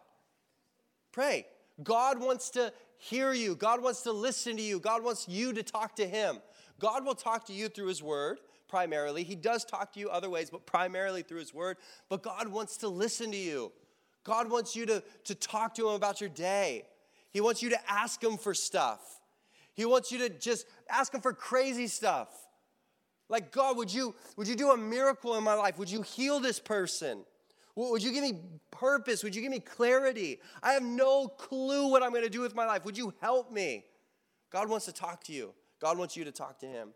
Pray. 1.11 1.47
God 1.83 2.21
wants 2.21 2.50
to 2.50 2.73
hear 3.00 3.33
you, 3.33 3.57
God 3.57 3.83
wants 3.83 4.02
to 4.02 4.12
listen 4.12 4.57
to 4.57 4.62
you, 4.62 4.78
God 4.78 5.02
wants 5.02 5.28
you 5.28 5.52
to 5.52 5.62
talk 5.62 5.97
to 5.97 6.07
Him. 6.07 6.38
God 6.78 7.04
will 7.04 7.14
talk 7.14 7.47
to 7.47 7.52
you 7.52 7.69
through 7.69 7.88
His 7.88 8.02
Word 8.02 8.38
primarily. 8.69 9.25
He 9.25 9.35
does 9.35 9.64
talk 9.64 9.92
to 9.95 10.00
you 10.00 10.09
other 10.09 10.30
ways, 10.30 10.49
but 10.49 10.64
primarily 10.64 11.23
through 11.23 11.40
His 11.40 11.52
Word. 11.52 11.76
But 12.09 12.23
God 12.23 12.49
wants 12.49 12.76
to 12.78 12.88
listen 12.88 13.30
to 13.33 13.37
you. 13.37 13.73
God 14.23 14.50
wants 14.50 14.76
you 14.76 14.87
to, 14.87 15.02
to 15.25 15.35
talk 15.35 15.75
to 15.75 15.88
Him 15.88 15.95
about 15.95 16.21
your 16.21 16.30
day. 16.30 16.85
He 17.30 17.40
wants 17.40 17.62
you 17.62 17.71
to 17.71 17.90
ask 17.90 18.23
Him 18.23 18.37
for 18.37 18.54
stuff. 18.54 19.00
He 19.75 19.85
wants 19.85 20.12
you 20.12 20.19
to 20.19 20.28
just 20.28 20.66
ask 20.88 21.12
Him 21.12 21.21
for 21.21 21.33
crazy 21.33 21.87
stuff. 21.87 22.28
Like, 23.28 23.52
God, 23.52 23.76
would 23.76 23.92
you, 23.92 24.14
would 24.37 24.49
you 24.49 24.57
do 24.57 24.71
a 24.71 24.76
miracle 24.76 25.37
in 25.37 25.45
my 25.45 25.54
life? 25.54 25.78
Would 25.78 25.90
you 25.90 26.02
heal 26.02 26.40
this 26.40 26.59
person? 26.59 27.25
Would 27.88 28.02
you 28.02 28.12
give 28.12 28.22
me 28.22 28.40
purpose? 28.70 29.25
Would 29.25 29.34
you 29.34 29.42
give 29.42 29.50
me 29.50 29.60
clarity? 29.60 30.40
I 30.62 30.72
have 30.72 30.82
no 30.82 31.28
clue 31.28 31.88
what 31.90 32.02
I'm 32.02 32.10
going 32.10 32.25
to 32.25 32.30
do 32.30 32.40
with 32.40 32.54
my 32.54 32.66
life. 32.66 32.84
Would 32.84 32.99
you 32.99 33.14
help 33.20 33.50
me? 33.50 33.84
God 34.50 34.68
wants 34.68 34.87
to 34.87 34.92
talk 34.92 35.25
to 35.25 35.32
you. 35.32 35.54
God 35.80 35.96
wants 35.96 36.16
you 36.16 36.25
to 36.25 36.32
talk 36.32 36.58
to 36.60 36.66
Him. 36.66 36.90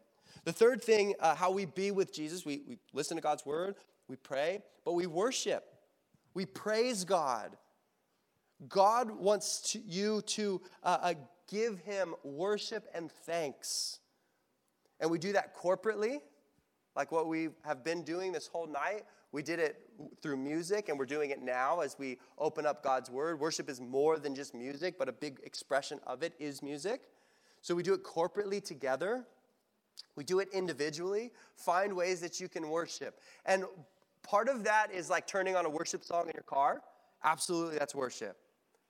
The 0.45 0.53
third 0.53 0.83
thing, 0.83 1.15
uh, 1.21 1.35
how 1.35 1.51
we 1.51 1.65
be 1.65 1.91
with 1.91 2.13
Jesus, 2.13 2.45
we, 2.45 2.63
we 2.69 2.79
listen 2.93 3.17
to 3.17 3.23
God's 3.23 3.47
word, 3.47 3.77
we 4.09 4.17
pray, 4.17 4.63
but 4.85 4.93
we 4.93 5.07
worship. 5.07 5.65
We 6.35 6.45
praise 6.45 7.05
God. 7.05 7.57
God 8.69 9.11
wants 9.11 9.73
to, 9.73 9.81
you 9.81 10.23
to 10.23 10.61
uh, 10.83 10.99
uh, 11.01 11.15
give 11.49 11.79
him 11.81 12.15
worship 12.23 12.87
and 12.95 13.11
thanks. 13.11 14.01
And 15.01 15.11
we 15.11 15.19
do 15.19 15.33
that 15.33 15.57
corporately, 15.57 16.19
like 16.97 17.13
what 17.13 17.27
we 17.27 17.49
have 17.65 17.85
been 17.85 18.03
doing 18.03 18.33
this 18.33 18.47
whole 18.47 18.67
night. 18.67 19.05
We 19.35 19.43
did 19.43 19.59
it 19.59 19.81
through 20.23 20.37
music, 20.37 20.89
and 20.89 20.97
we're 20.97 21.07
doing 21.07 21.31
it 21.31 21.43
now 21.43 21.81
as 21.81 21.99
we 21.99 22.19
open 22.39 22.65
up 22.65 22.85
God's 22.85 23.11
Word. 23.11 23.41
Worship 23.41 23.69
is 23.69 23.81
more 23.81 24.21
than 24.21 24.33
just 24.33 24.55
music, 24.55 24.95
but 24.97 25.09
a 25.09 25.13
big 25.13 25.41
expression 25.43 25.99
of 26.07 26.23
it 26.23 26.35
is 26.39 26.63
music. 26.63 27.09
So 27.61 27.75
we 27.75 27.83
do 27.83 27.95
it 27.95 28.05
corporately 28.05 28.65
together. 28.65 29.25
We 30.15 30.23
do 30.23 30.39
it 30.39 30.51
individually. 30.53 31.33
Find 31.57 31.97
ways 31.97 32.21
that 32.21 32.39
you 32.39 32.49
can 32.49 32.71
worship. 32.71 33.19
And 33.45 33.65
part 34.23 34.49
of 34.49 34.63
that 34.63 34.93
is 34.93 35.11
like 35.11 35.27
turning 35.27 35.57
on 35.57 35.67
a 35.67 35.71
worship 35.71 36.05
song 36.05 36.27
in 36.29 36.33
your 36.33 36.45
car. 36.45 36.83
Absolutely, 37.25 37.77
that's 37.77 37.93
worship. 37.93 38.37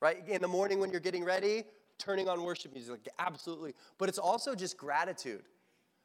Right? 0.01 0.29
In 0.29 0.43
the 0.43 0.49
morning 0.49 0.79
when 0.79 0.91
you're 0.91 1.01
getting 1.01 1.25
ready, 1.25 1.65
turning 1.97 2.29
on 2.29 2.43
worship 2.43 2.75
music. 2.75 3.09
Absolutely. 3.19 3.73
But 3.97 4.11
it's 4.11 4.19
also 4.19 4.55
just 4.55 4.77
gratitude. 4.77 5.45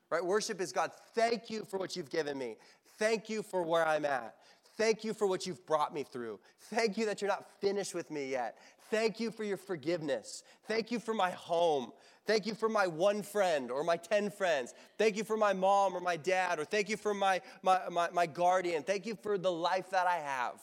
Right? 0.09 0.25
Worship 0.25 0.59
is 0.59 0.71
God, 0.71 0.91
thank 1.13 1.49
you 1.49 1.65
for 1.69 1.77
what 1.77 1.95
you've 1.95 2.09
given 2.09 2.37
me. 2.37 2.55
Thank 2.99 3.29
you 3.29 3.41
for 3.41 3.63
where 3.63 3.87
I'm 3.87 4.05
at. 4.05 4.35
Thank 4.77 5.03
you 5.03 5.13
for 5.13 5.25
what 5.25 5.47
you've 5.47 5.65
brought 5.65 5.93
me 5.93 6.03
through. 6.03 6.39
Thank 6.69 6.97
you 6.97 7.05
that 7.07 7.21
you're 7.21 7.29
not 7.29 7.45
finished 7.59 7.95
with 7.95 8.11
me 8.11 8.29
yet. 8.29 8.57
Thank 8.91 9.19
you 9.19 9.31
for 9.31 9.43
your 9.43 9.57
forgiveness. 9.57 10.43
Thank 10.67 10.91
you 10.91 10.99
for 10.99 11.13
my 11.13 11.31
home. 11.31 11.91
Thank 12.25 12.45
you 12.45 12.53
for 12.53 12.69
my 12.69 12.87
one 12.87 13.21
friend 13.21 13.71
or 13.71 13.83
my 13.83 13.97
10 13.97 14.29
friends. 14.29 14.73
Thank 14.97 15.17
you 15.17 15.23
for 15.23 15.37
my 15.37 15.53
mom 15.53 15.95
or 15.95 15.99
my 15.99 16.15
dad, 16.15 16.59
or 16.59 16.65
thank 16.65 16.89
you 16.89 16.97
for 16.97 17.13
my, 17.13 17.41
my, 17.63 17.81
my, 17.89 18.09
my 18.11 18.25
guardian. 18.25 18.83
Thank 18.83 19.05
you 19.05 19.15
for 19.15 19.37
the 19.37 19.51
life 19.51 19.89
that 19.91 20.07
I 20.07 20.17
have. 20.17 20.59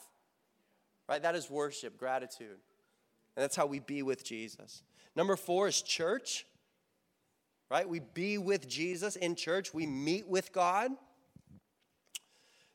Right? 1.09 1.23
That 1.23 1.35
is 1.35 1.51
worship, 1.51 1.99
gratitude. 1.99 2.59
And 3.37 3.43
that's 3.43 3.57
how 3.57 3.67
we 3.67 3.81
be 3.81 4.03
with 4.03 4.25
Jesus. 4.25 4.83
Number 5.15 5.37
four 5.37 5.69
is 5.69 5.83
church 5.83 6.47
right? 7.71 7.89
We 7.89 8.01
be 8.01 8.39
with 8.39 8.69
Jesus 8.69 9.17
in 9.17 9.35
church, 9.35 9.75
we 9.75 9.87
meet 9.87 10.29
with 10.29 10.53
God. 10.53 10.93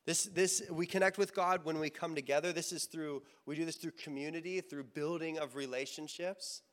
This, 0.06 0.24
this 0.24 0.64
we 0.72 0.86
connect 0.86 1.18
with 1.18 1.36
God 1.36 1.64
when 1.64 1.80
we 1.80 1.90
come 1.90 2.16
together. 2.16 2.52
This 2.52 2.72
is 2.72 2.86
through 2.86 3.22
we 3.46 3.56
do 3.56 3.66
this 3.66 3.76
through 3.76 3.92
community, 3.92 4.60
through 4.62 4.86
building 4.86 5.38
of 5.38 5.56
relationships. 5.56 6.64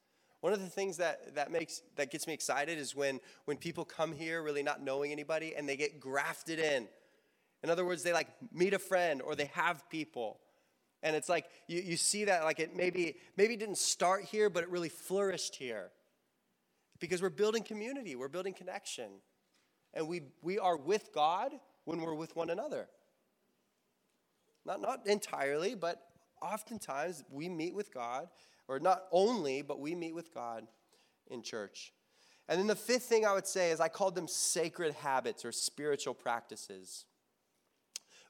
One 0.40 0.52
of 0.52 0.61
the 0.61 0.68
things 0.68 0.97
that, 0.99 1.35
that 1.35 1.50
makes 1.50 1.82
that 1.97 2.11
gets 2.11 2.26
me 2.26 2.32
excited 2.32 2.78
is 2.78 2.94
when 2.94 3.20
when 3.44 3.58
people 3.58 3.85
come 3.85 4.12
here 4.12 4.42
really 4.42 4.62
not 4.62 4.82
knowing 4.82 5.12
anybody 5.12 5.54
and 5.54 5.68
they 5.68 5.76
get 5.76 6.00
grafted 6.00 6.58
in. 6.58 6.88
In 7.62 7.70
other 7.70 7.85
words, 7.85 8.02
they 8.02 8.12
like 8.12 8.28
meet 8.52 8.73
a 8.73 8.78
friend 8.78 9.20
or 9.20 9.35
they 9.35 9.47
have 9.47 9.88
people. 9.90 10.40
And 11.02 11.14
it's 11.14 11.28
like 11.28 11.47
you, 11.66 11.80
you 11.80 11.97
see 11.97 12.25
that 12.25 12.44
like 12.44 12.61
it 12.61 12.75
maybe 12.75 13.16
maybe 13.37 13.56
didn't 13.56 13.78
start 13.78 14.25
here, 14.25 14.49
but 14.49 14.62
it 14.62 14.70
really 14.70 14.88
flourished 14.88 15.56
here 15.56 15.90
because 16.99 17.23
we're 17.23 17.30
building 17.30 17.62
community, 17.62 18.16
we're 18.16 18.28
building 18.28 18.54
connection. 18.54 19.11
And 19.94 20.06
we, 20.06 20.23
we 20.42 20.58
are 20.58 20.76
with 20.76 21.12
God 21.14 21.52
when 21.85 22.00
we're 22.00 22.14
with 22.14 22.37
one 22.37 22.50
another. 22.50 22.88
Not, 24.68 24.80
not 24.80 25.06
entirely, 25.06 25.75
but 25.75 26.00
oftentimes 26.40 27.25
we 27.30 27.48
meet 27.48 27.75
with 27.75 27.92
God, 27.92 28.28
or 28.68 28.78
not 28.78 29.04
only, 29.10 29.62
but 29.62 29.80
we 29.80 29.96
meet 29.96 30.14
with 30.14 30.32
God 30.32 30.68
in 31.28 31.42
church. 31.42 31.92
And 32.48 32.60
then 32.60 32.68
the 32.68 32.76
fifth 32.76 33.02
thing 33.02 33.26
I 33.26 33.32
would 33.32 33.46
say 33.46 33.72
is 33.72 33.80
I 33.80 33.88
called 33.88 34.14
them 34.14 34.28
sacred 34.28 34.94
habits 34.94 35.44
or 35.44 35.52
spiritual 35.52 36.14
practices. 36.14 37.06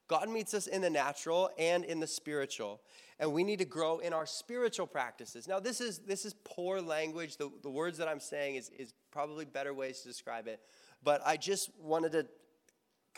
God 0.09 0.30
meets 0.30 0.54
us 0.54 0.66
in 0.66 0.80
the 0.80 0.88
natural 0.88 1.50
and 1.59 1.85
in 1.85 2.00
the 2.00 2.07
spiritual 2.07 2.80
and 3.21 3.33
we 3.33 3.42
need 3.42 3.59
to 3.59 3.64
grow 3.64 3.99
in 3.99 4.12
our 4.12 4.26
spiritual 4.26 4.87
practices. 4.87 5.49
Now, 5.49 5.59
this 5.59 5.80
is, 5.80 5.99
this 5.99 6.25
is 6.25 6.35
poor 6.45 6.80
language. 6.80 7.37
The, 7.37 7.50
the 7.62 7.71
words 7.71 7.99
that 7.99 8.07
I'm 8.07 8.21
saying 8.21 8.57
is, 8.57 8.71
is 8.71 8.95
probably 9.11 9.45
better 9.45 9.75
ways 9.75 10.00
to 10.02 10.09
describe 10.09 10.47
it. 10.47 10.61
But 11.02 11.21
I 11.26 11.37
just 11.37 11.71
wanted 11.80 12.12
to 12.12 12.26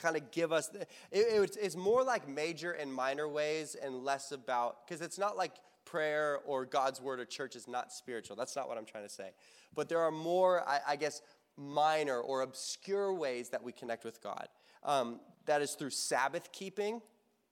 kind 0.01 0.17
of 0.17 0.31
give 0.31 0.53
us, 0.53 0.69
the, 0.69 0.81
it, 1.13 1.57
it's 1.61 1.77
more 1.77 2.03
like 2.03 2.29
major 2.29 2.73
and 2.73 2.93
minor 2.93 3.29
ways 3.29 3.77
and 3.81 4.05
less 4.05 4.33
about, 4.33 4.87
because 4.87 5.01
it's 5.01 5.19
not 5.19 5.37
like 5.37 5.53
prayer 5.85 6.41
or 6.47 6.65
God's 6.65 7.01
word 7.01 7.21
or 7.21 7.25
church 7.25 7.57
is 7.57 7.69
not 7.69 7.93
spiritual. 7.93 8.37
That's 8.37 8.57
not 8.57 8.69
what 8.69 8.79
I'm 8.79 8.85
trying 8.85 9.05
to 9.05 9.11
say. 9.11 9.31
But 9.75 9.89
there 9.89 10.01
are 10.01 10.11
more, 10.11 10.69
I, 10.69 10.81
I 10.89 10.97
guess, 10.97 11.23
minor 11.57 12.21
or 12.21 12.43
obscure 12.43 13.13
ways 13.13 13.51
that 13.51 13.63
we 13.63 13.73
connect 13.73 14.05
with 14.05 14.23
God. 14.23 14.49
Um, 14.83 15.21
that 15.47 15.63
is 15.63 15.73
through 15.73 15.91
Sabbath 15.91 16.51
keeping 16.53 17.03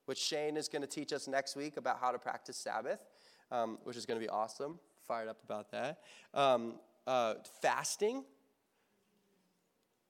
which 0.08 0.18
Shane 0.18 0.56
is 0.56 0.68
going 0.68 0.80
to 0.80 0.88
teach 0.88 1.12
us 1.12 1.28
next 1.28 1.54
week 1.54 1.76
about 1.76 1.98
how 2.00 2.10
to 2.12 2.18
practice 2.18 2.56
Sabbath, 2.56 2.98
um, 3.52 3.76
which 3.84 3.94
is 3.94 4.06
going 4.06 4.18
to 4.18 4.24
be 4.24 4.30
awesome. 4.30 4.78
Fired 5.06 5.28
up 5.28 5.36
about 5.44 5.70
that. 5.72 5.98
Um, 6.32 6.76
uh, 7.06 7.34
fasting. 7.60 8.24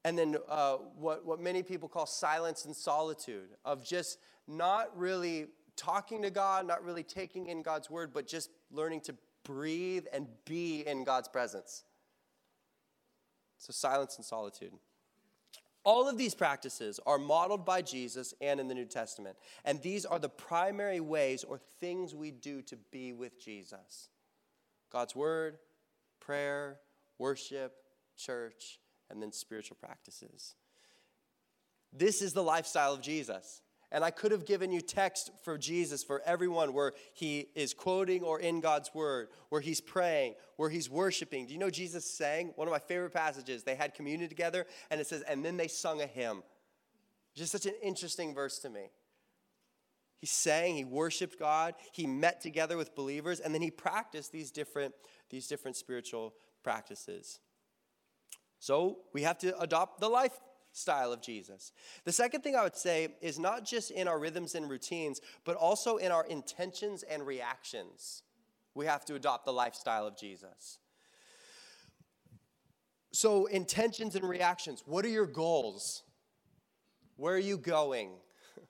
And 0.05 0.17
then 0.17 0.37
uh, 0.49 0.77
what, 0.97 1.27
what 1.27 1.41
many 1.41 1.63
people 1.63 1.89
call 1.89 2.07
silence 2.07 2.65
and 2.65 2.75
solitude, 2.75 3.49
of 3.65 3.85
just 3.85 4.19
not 4.47 4.97
really 4.97 5.47
talking 5.77 6.23
to 6.23 6.31
God, 6.31 6.67
not 6.67 6.85
really 6.85 7.03
taking 7.03 7.49
in 7.49 7.63
God's 7.63 7.91
word, 7.91 8.13
but 8.13 8.27
just 8.27 8.51
learning 8.71 9.01
to 9.03 9.15
breathe 9.45 10.07
and 10.13 10.27
be 10.45 10.81
in 10.87 11.05
God's 11.05 11.29
presence. 11.29 11.85
So, 13.59 13.73
silence 13.73 14.17
and 14.17 14.25
solitude. 14.25 14.73
All 15.85 16.09
of 16.09 16.19
these 16.19 16.35
practices 16.35 17.01
are 17.07 17.19
modeled 17.19 17.65
by 17.65 17.83
Jesus 17.83 18.35
and 18.41 18.61
in 18.61 18.69
the 18.69 18.75
New 18.75 18.85
Testament. 18.85 19.37
And 19.65 19.81
these 19.81 20.05
are 20.05 20.19
the 20.19 20.29
primary 20.29 21.01
ways 21.01 21.45
or 21.45 21.61
things 21.81 22.15
we 22.15 22.31
do 22.31 22.63
to 22.63 22.77
be 22.91 23.13
with 23.13 23.43
Jesus 23.43 24.11
God's 24.91 25.17
Word, 25.17 25.59
prayer, 26.21 26.79
worship, 27.19 27.73
church, 28.17 28.81
and 29.11 29.23
then 29.23 29.33
spiritual 29.33 29.77
practices. 29.81 30.55
This 31.93 32.23
is 32.23 32.33
the 32.33 32.43
lifestyle 32.43 32.93
of 32.93 33.01
Jesus. 33.01 33.63
And 33.91 34.05
I 34.05 34.11
could 34.11 34.33
have 34.33 34.45
given 34.45 34.71
you 34.71 34.83
text 34.83 35.31
for 35.43 35.57
Jesus 35.57 36.05
for 36.05 36.21
everyone 36.27 36.75
where 36.75 36.93
he 37.15 37.49
is 37.55 37.73
quoting 37.73 38.23
or 38.23 38.39
in 38.39 38.61
God's 38.61 38.91
word, 38.93 39.29
where 39.49 39.63
he's 39.63 39.81
praying, 39.81 40.35
where 40.57 40.69
he's 40.69 40.91
worshiping. 40.91 41.47
Do 41.47 41.55
you 41.55 41.59
know 41.59 41.71
Jesus 41.71 42.05
sang? 42.05 42.53
One 42.57 42.69
of 42.69 42.73
my 42.73 42.81
favorite 42.81 43.15
passages. 43.15 43.63
They 43.63 43.75
had 43.75 43.95
communion 43.95 44.29
together, 44.29 44.67
and 44.91 45.01
it 45.01 45.07
says, 45.07 45.23
and 45.23 45.43
then 45.43 45.57
they 45.57 45.69
sung 45.69 46.03
a 46.03 46.07
hymn. 46.07 46.43
Just 47.35 47.53
such 47.53 47.65
an 47.65 47.75
interesting 47.83 48.35
verse 48.35 48.59
to 48.59 48.69
me. 48.69 48.91
He 50.21 50.27
sang, 50.27 50.75
he 50.75 50.85
worshiped 50.85 51.39
God, 51.39 51.75
he 51.93 52.07
met 52.07 52.41
together 52.41 52.77
with 52.77 52.95
believers, 52.95 53.41
and 53.41 53.55
then 53.55 53.63
he 53.63 53.71
practiced 53.71 54.33
these 54.33 54.51
different, 54.51 54.93
these 55.31 55.47
different 55.47 55.77
spiritual 55.77 56.35
practices. 56.63 57.39
So 58.59 58.99
we 59.13 59.23
have 59.23 59.39
to 59.39 59.59
adopt 59.59 60.01
the 60.01 60.09
lifestyle 60.09 61.13
of 61.13 61.23
Jesus. 61.23 61.73
The 62.05 62.13
second 62.13 62.43
thing 62.43 62.57
I 62.57 62.63
would 62.63 62.77
say 62.77 63.09
is 63.21 63.39
not 63.39 63.65
just 63.65 63.91
in 63.91 64.09
our 64.09 64.19
rhythms 64.19 64.55
and 64.55 64.69
routines, 64.69 65.21
but 65.45 65.57
also 65.57 65.97
in 65.97 66.11
our 66.11 66.27
intentions 66.27 67.03
and 67.03 67.27
reactions. 67.27 68.23
We 68.75 68.87
have 68.87 69.05
to 69.07 69.15
adopt 69.15 69.45
the 69.45 69.53
lifestyle 69.53 70.07
of 70.07 70.17
Jesus. 70.17 70.79
So, 73.13 73.47
intentions 73.47 74.15
and 74.15 74.29
reactions. 74.29 74.83
What 74.87 75.05
are 75.05 75.09
your 75.09 75.27
goals? 75.27 76.03
Where 77.17 77.35
are 77.35 77.39
you 77.39 77.59
going? 77.59 78.11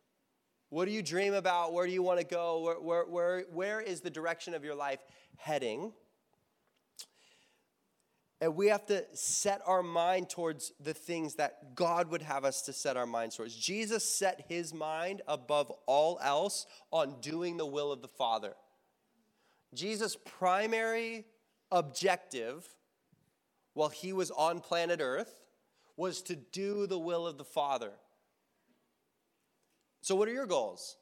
What 0.70 0.84
do 0.84 0.90
you 0.90 1.02
dream 1.02 1.32
about? 1.32 1.72
Where 1.72 1.86
do 1.86 1.92
you 1.92 2.02
want 2.02 2.20
to 2.20 2.26
go? 2.26 2.60
Where, 2.60 2.78
where, 2.78 3.04
where, 3.04 3.44
where 3.50 3.80
is 3.80 4.02
the 4.02 4.10
direction 4.10 4.52
of 4.52 4.64
your 4.64 4.74
life 4.74 5.00
heading? 5.38 5.94
And 8.40 8.54
we 8.54 8.68
have 8.68 8.86
to 8.86 9.04
set 9.14 9.60
our 9.66 9.82
mind 9.82 10.30
towards 10.30 10.72
the 10.80 10.94
things 10.94 11.34
that 11.36 11.74
God 11.74 12.08
would 12.10 12.22
have 12.22 12.44
us 12.44 12.62
to 12.62 12.72
set 12.72 12.96
our 12.96 13.06
minds 13.06 13.36
towards. 13.36 13.56
Jesus 13.56 14.04
set 14.04 14.46
his 14.48 14.72
mind 14.72 15.22
above 15.26 15.72
all 15.86 16.20
else 16.22 16.66
on 16.92 17.20
doing 17.20 17.56
the 17.56 17.66
will 17.66 17.90
of 17.90 18.00
the 18.00 18.08
Father. 18.08 18.54
Jesus' 19.74 20.16
primary 20.24 21.26
objective 21.72 22.64
while 23.74 23.88
he 23.88 24.12
was 24.12 24.30
on 24.30 24.60
planet 24.60 25.00
Earth 25.02 25.40
was 25.96 26.22
to 26.22 26.36
do 26.36 26.86
the 26.86 26.98
will 26.98 27.26
of 27.26 27.38
the 27.38 27.44
Father. 27.44 27.90
So, 30.00 30.14
what 30.14 30.28
are 30.28 30.32
your 30.32 30.46
goals? 30.46 30.96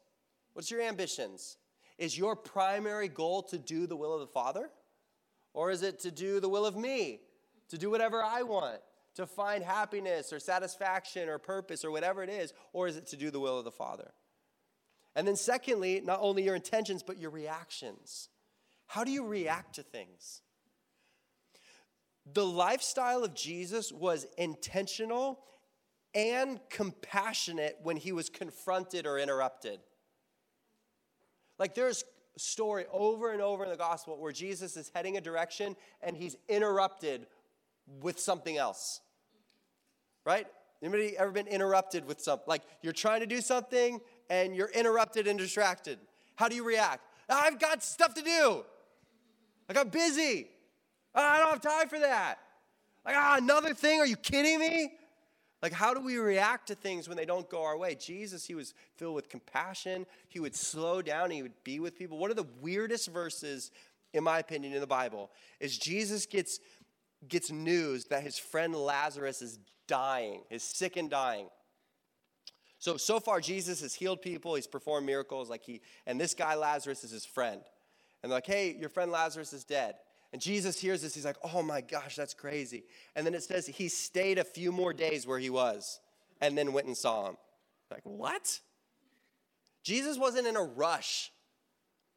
What's 0.55 0.70
your 0.70 0.81
ambitions? 0.81 1.59
Is 1.99 2.16
your 2.16 2.35
primary 2.35 3.09
goal 3.09 3.42
to 3.44 3.59
do 3.59 3.87
the 3.87 3.96
will 3.96 4.14
of 4.14 4.20
the 4.20 4.27
Father? 4.27 4.70
Or 5.53 5.70
is 5.70 5.83
it 5.83 6.01
to 6.01 6.11
do 6.11 6.40
the 6.40 6.49
will 6.49 6.66
of 6.66 6.77
me? 6.77 7.20
To 7.70 7.79
do 7.79 7.90
whatever 7.90 8.22
I 8.22 8.42
want? 8.42 8.81
To 9.16 9.26
find 9.26 9.64
happiness 9.64 10.33
or 10.33 10.38
satisfaction 10.38 11.29
or 11.29 11.38
purpose 11.38 11.85
or 11.85 11.90
whatever 11.90 12.22
it 12.22 12.31
is? 12.31 12.52
Or 12.72 12.87
is 12.87 12.96
it 12.96 13.07
to 13.09 13.16
do 13.16 13.31
the 13.31 13.40
will 13.40 13.59
of 13.59 13.64
the 13.64 13.70
Father? 13.70 14.12
And 15.14 15.26
then, 15.26 15.37
secondly, 15.37 16.02
not 16.05 16.18
only 16.20 16.42
your 16.42 16.55
intentions, 16.55 17.02
but 17.02 17.18
your 17.18 17.31
reactions. 17.31 18.29
How 18.87 19.02
do 19.02 19.11
you 19.11 19.24
react 19.24 19.76
to 19.76 19.83
things? 19.83 20.42
The 22.33 22.44
lifestyle 22.44 23.24
of 23.24 23.35
Jesus 23.35 23.92
was 23.92 24.26
intentional 24.37 25.40
and 26.14 26.61
compassionate 26.70 27.79
when 27.83 27.96
he 27.96 28.12
was 28.12 28.29
confronted 28.29 29.07
or 29.07 29.18
interrupted. 29.18 29.81
Like 31.59 31.74
there's 31.74 32.05
story 32.37 32.85
over 32.92 33.33
and 33.33 33.40
over 33.40 33.64
in 33.64 33.70
the 33.70 33.76
gospel 33.76 34.18
where 34.18 34.33
Jesus 34.33 34.76
is 34.76 34.90
heading 34.94 35.16
a 35.16 35.20
direction 35.20 35.76
and 36.02 36.16
he's 36.16 36.37
interrupted 36.48 37.26
with 38.01 38.18
something 38.18 38.57
else. 38.57 39.01
Right? 40.25 40.46
Anybody 40.83 41.16
ever 41.16 41.31
been 41.31 41.46
interrupted 41.46 42.07
with 42.07 42.20
something? 42.20 42.44
Like 42.46 42.62
you're 42.83 42.92
trying 42.92 43.20
to 43.20 43.27
do 43.27 43.40
something 43.40 44.01
and 44.29 44.55
you're 44.55 44.70
interrupted 44.70 45.27
and 45.27 45.38
distracted. 45.38 45.99
How 46.37 46.49
do 46.49 46.57
you 46.57 46.64
react? 46.64 47.03
I've 47.29 47.59
got 47.59 47.83
stuff 47.83 48.14
to 48.14 48.22
do. 48.22 48.64
I 49.68 49.72
got 49.72 49.90
busy. 49.90 50.49
I 51.14 51.38
don't 51.38 51.51
have 51.51 51.61
time 51.61 51.88
for 51.88 51.99
that. 51.99 52.38
Like, 53.05 53.14
ah, 53.16 53.37
another 53.38 53.72
thing? 53.72 54.01
Are 54.01 54.07
you 54.07 54.16
kidding 54.16 54.59
me? 54.59 54.92
Like, 55.62 55.72
how 55.72 55.94
do 55.94 56.01
we 56.01 56.18
react 56.18 56.68
to 56.68 56.75
things 56.75 57.09
when 57.09 57.16
they 57.16 57.25
don't 57.25 57.49
go 57.49 57.64
our 57.64 57.77
way? 57.79 57.94
Jesus, 57.94 58.44
he 58.44 58.55
was 58.55 58.75
filled 58.96 59.14
with 59.14 59.29
compassion. 59.29 60.07
He 60.29 60.38
would 60.38 60.55
slow 60.55 61.01
down. 61.01 61.31
He 61.31 61.42
would 61.42 61.64
be 61.64 61.81
with 61.81 61.96
people. 61.96 62.18
One 62.18 62.31
of 62.31 62.37
the 62.37 62.46
weirdest 62.61 63.09
verses, 63.09 63.70
in 64.12 64.22
my 64.22 64.38
opinion, 64.38 64.75
in 64.75 64.81
the 64.81 64.87
Bible 64.87 65.31
is 65.59 65.79
Jesus 65.79 66.27
gets, 66.27 66.61
gets 67.29 67.51
news 67.51 68.07
that 68.07 68.23
his 68.23 68.39
friend 68.39 68.75
Lazarus 68.75 69.43
is 69.43 69.59
dying, 69.87 70.43
is 70.51 70.62
sick 70.62 70.97
and 70.97 71.11
dying. 71.11 71.49
So, 72.79 72.97
so 72.97 73.21
far, 73.21 73.41
Jesus 73.41 73.81
has 73.81 73.95
healed 73.95 74.23
people. 74.23 74.55
He's 74.55 74.67
performed 74.67 75.07
miracles. 75.07 75.49
Like 75.49 75.65
he, 75.65 75.81
and 76.07 76.21
this 76.21 76.35
guy, 76.35 76.55
Lazarus, 76.55 77.05
is 77.05 77.11
his 77.11 77.25
friend. 77.25 77.61
And 78.23 78.31
they're 78.31 78.37
like, 78.37 78.47
hey, 78.47 78.77
your 78.79 78.89
friend 78.89 79.11
Lazarus 79.11 79.53
is 79.53 79.65
dead. 79.65 79.97
And 80.33 80.43
Jesus 80.43 80.81
hears 80.81 81.03
this. 81.03 81.15
He's 81.15 81.25
like, 81.25 81.39
oh 81.55 81.62
my 81.62 81.81
gosh, 81.81 82.17
that's 82.17 82.35
crazy. 82.35 82.85
And 83.15 83.25
then 83.27 83.35
it 83.35 83.43
says 83.43 83.67
he 83.67 83.89
stayed 83.89 84.39
a 84.39 84.45
few 84.45 84.73
more 84.73 84.93
days 84.93 85.27
where 85.27 85.39
he 85.39 85.51
was 85.51 86.01
and 86.41 86.57
then 86.57 86.73
went 86.73 86.87
and 86.87 86.97
saw 86.97 87.29
him. 87.29 87.37
Like, 87.91 88.03
what? 88.05 88.61
Jesus 89.83 90.19
wasn't 90.19 90.47
in 90.47 90.57
a 90.57 90.62
rush. 90.62 91.31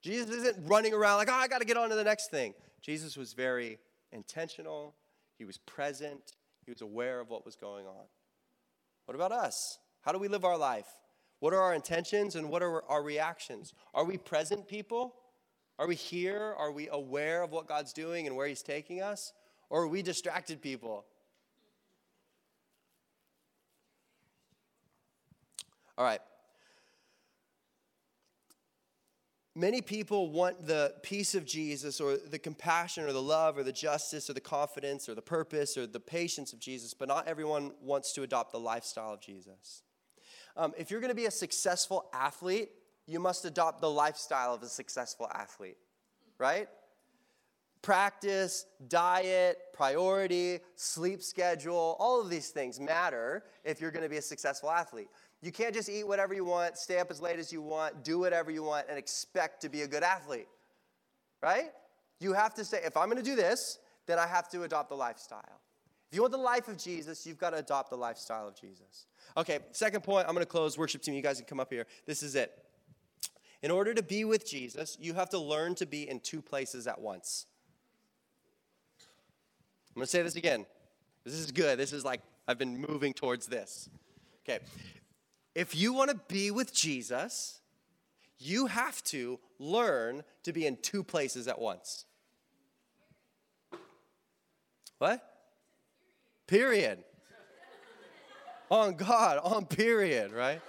Jesus 0.02 0.30
isn't 0.30 0.68
running 0.68 0.94
around 0.94 1.18
like, 1.18 1.30
oh, 1.30 1.34
I 1.34 1.48
got 1.48 1.60
to 1.60 1.66
get 1.66 1.78
on 1.78 1.90
to 1.90 1.96
the 1.96 2.04
next 2.04 2.32
thing. 2.32 2.54
Jesus 2.82 3.16
was 3.16 3.34
very 3.34 3.78
intentional. 4.12 4.96
He 5.40 5.46
was 5.46 5.58
present. 5.58 6.34
He 6.66 6.72
was 6.72 6.82
aware 6.82 7.20
of 7.20 7.30
what 7.30 7.46
was 7.46 7.56
going 7.56 7.88
on. 7.88 8.06
What 9.06 9.16
about 9.16 9.32
us? 9.32 9.80
How 10.02 10.12
do 10.12 10.20
we 10.20 10.28
live 10.28 10.46
our 10.46 10.58
life? 10.58 10.88
What 11.40 11.54
are 11.54 11.62
our 11.62 11.74
intentions 11.74 12.36
and 12.36 12.50
what 12.50 12.62
are 12.62 12.84
our 12.90 13.02
reactions? 13.02 13.74
Are 13.96 14.04
we 14.04 14.18
present 14.18 14.68
people? 14.68 15.16
Are 15.80 15.88
we 15.88 15.96
here? 15.96 16.54
Are 16.58 16.72
we 16.72 16.90
aware 16.90 17.42
of 17.42 17.52
what 17.52 17.68
God's 17.68 17.94
doing 17.94 18.28
and 18.28 18.36
where 18.36 18.48
He's 18.48 18.62
taking 18.62 19.02
us? 19.02 19.32
Or 19.70 19.84
are 19.84 19.88
we 19.88 20.02
distracted 20.02 20.62
people? 20.62 21.06
All 25.98 26.06
right. 26.06 26.22
Many 29.60 29.82
people 29.82 30.30
want 30.30 30.68
the 30.68 30.94
peace 31.04 31.36
of 31.36 31.46
Jesus 31.46 32.00
or 32.00 32.16
the 32.16 32.40
compassion 32.40 33.04
or 33.04 33.12
the 33.12 33.22
love 33.22 33.58
or 33.58 33.64
the 33.64 33.74
justice 33.74 34.30
or 34.30 34.34
the 34.34 34.40
confidence 34.40 35.10
or 35.10 35.16
the 35.16 35.22
purpose 35.22 35.78
or 35.78 35.86
the 35.86 36.00
patience 36.00 36.54
of 36.54 36.60
Jesus, 36.62 36.94
but 36.94 37.10
not 37.10 37.28
everyone 37.28 37.74
wants 37.82 38.14
to 38.14 38.24
adopt 38.24 38.54
the 38.54 38.60
lifestyle 38.60 39.12
of 39.12 39.20
Jesus. 39.20 39.84
Um, 40.56 40.74
if 40.78 40.90
you're 40.90 41.02
going 41.02 41.12
to 41.12 41.16
be 41.16 41.26
a 41.26 41.32
successful 41.32 42.10
athlete, 42.14 42.70
you 43.06 43.20
must 43.20 43.44
adopt 43.44 43.82
the 43.82 43.90
lifestyle 43.90 44.54
of 44.54 44.64
a 44.64 44.70
successful 44.70 45.28
athlete, 45.34 45.78
right? 46.38 46.70
Practice, 47.82 48.66
diet, 48.88 49.58
priority, 49.74 50.60
sleep 50.78 51.22
schedule, 51.22 51.98
all 52.00 52.22
of 52.22 52.30
these 52.30 52.48
things 52.48 52.80
matter 52.80 53.44
if 53.66 53.82
you're 53.82 53.92
going 53.92 54.04
to 54.04 54.10
be 54.10 54.18
a 54.18 54.22
successful 54.22 54.72
athlete. 54.72 55.10
You 55.42 55.52
can't 55.52 55.74
just 55.74 55.88
eat 55.88 56.06
whatever 56.06 56.34
you 56.34 56.44
want, 56.44 56.78
stay 56.78 57.00
up 57.00 57.10
as 57.10 57.22
late 57.22 57.40
as 57.40 57.52
you 57.54 57.62
want, 57.62 58.04
do 58.04 58.20
whatever 58.20 58.52
you 58.52 58.64
want, 58.64 58.88
and 58.90 58.98
expect 58.98 59.62
to 59.62 59.70
be 59.70 59.84
a 59.84 59.88
good 59.88 60.04
athlete, 60.04 60.48
right? 61.42 61.70
You 62.20 62.34
have 62.34 62.54
to 62.56 62.66
say, 62.66 62.82
if 62.84 62.98
I'm 62.98 63.06
going 63.06 63.24
to 63.24 63.24
do 63.24 63.36
this, 63.36 63.80
then 64.06 64.20
I 64.20 64.28
have 64.28 64.50
to 64.50 64.64
adopt 64.64 64.90
the 64.90 64.96
lifestyle. 64.96 65.62
If 66.12 66.16
you 66.16 66.22
want 66.22 66.32
the 66.32 66.40
life 66.40 66.68
of 66.68 66.78
Jesus, 66.78 67.26
you've 67.26 67.38
got 67.38 67.52
to 67.52 67.58
adopt 67.58 67.92
the 67.92 67.96
lifestyle 67.96 68.48
of 68.48 68.60
Jesus. 68.60 69.06
Okay, 69.38 69.60
second 69.72 70.04
point, 70.04 70.28
I'm 70.28 70.34
going 70.34 70.46
to 70.46 70.52
close. 70.52 70.78
Worship 70.78 71.02
team, 71.02 71.14
you 71.14 71.22
guys 71.22 71.38
can 71.38 71.46
come 71.46 71.60
up 71.60 71.72
here. 71.72 71.86
This 72.06 72.24
is 72.24 72.36
it. 72.36 72.52
In 73.62 73.72
order 73.72 73.94
to 73.94 74.02
be 74.02 74.26
with 74.26 74.46
Jesus, 74.50 74.98
you 75.00 75.14
have 75.14 75.30
to 75.30 75.38
learn 75.40 75.76
to 75.76 75.86
be 75.86 76.10
in 76.10 76.20
two 76.20 76.42
places 76.42 76.88
at 76.88 77.00
once. 77.00 77.46
I'm 79.90 79.96
going 79.96 80.06
to 80.06 80.10
say 80.10 80.22
this 80.24 80.36
again. 80.36 80.66
This 81.24 81.36
is 81.36 81.52
good. 81.52 81.78
This 81.78 81.94
is 81.94 82.04
like, 82.04 82.22
I've 82.48 82.58
been 82.58 82.78
moving 82.78 83.14
towards 83.14 83.46
this. 83.46 83.90
Okay. 84.44 84.60
If 85.60 85.76
you 85.76 85.92
want 85.92 86.10
to 86.10 86.16
be 86.30 86.52
with 86.52 86.74
Jesus, 86.74 87.60
you 88.38 88.68
have 88.68 89.04
to 89.04 89.42
learn 89.60 90.24
to 90.44 90.54
be 90.54 90.66
in 90.66 90.78
two 90.78 91.04
places 91.04 91.50
at 91.50 91.60
once. 91.60 92.06
What? 95.00 95.22
Period. 96.48 97.00
on 98.72 98.94
God, 98.94 99.40
on 99.44 99.66
period, 99.66 100.32
right? 100.32 100.62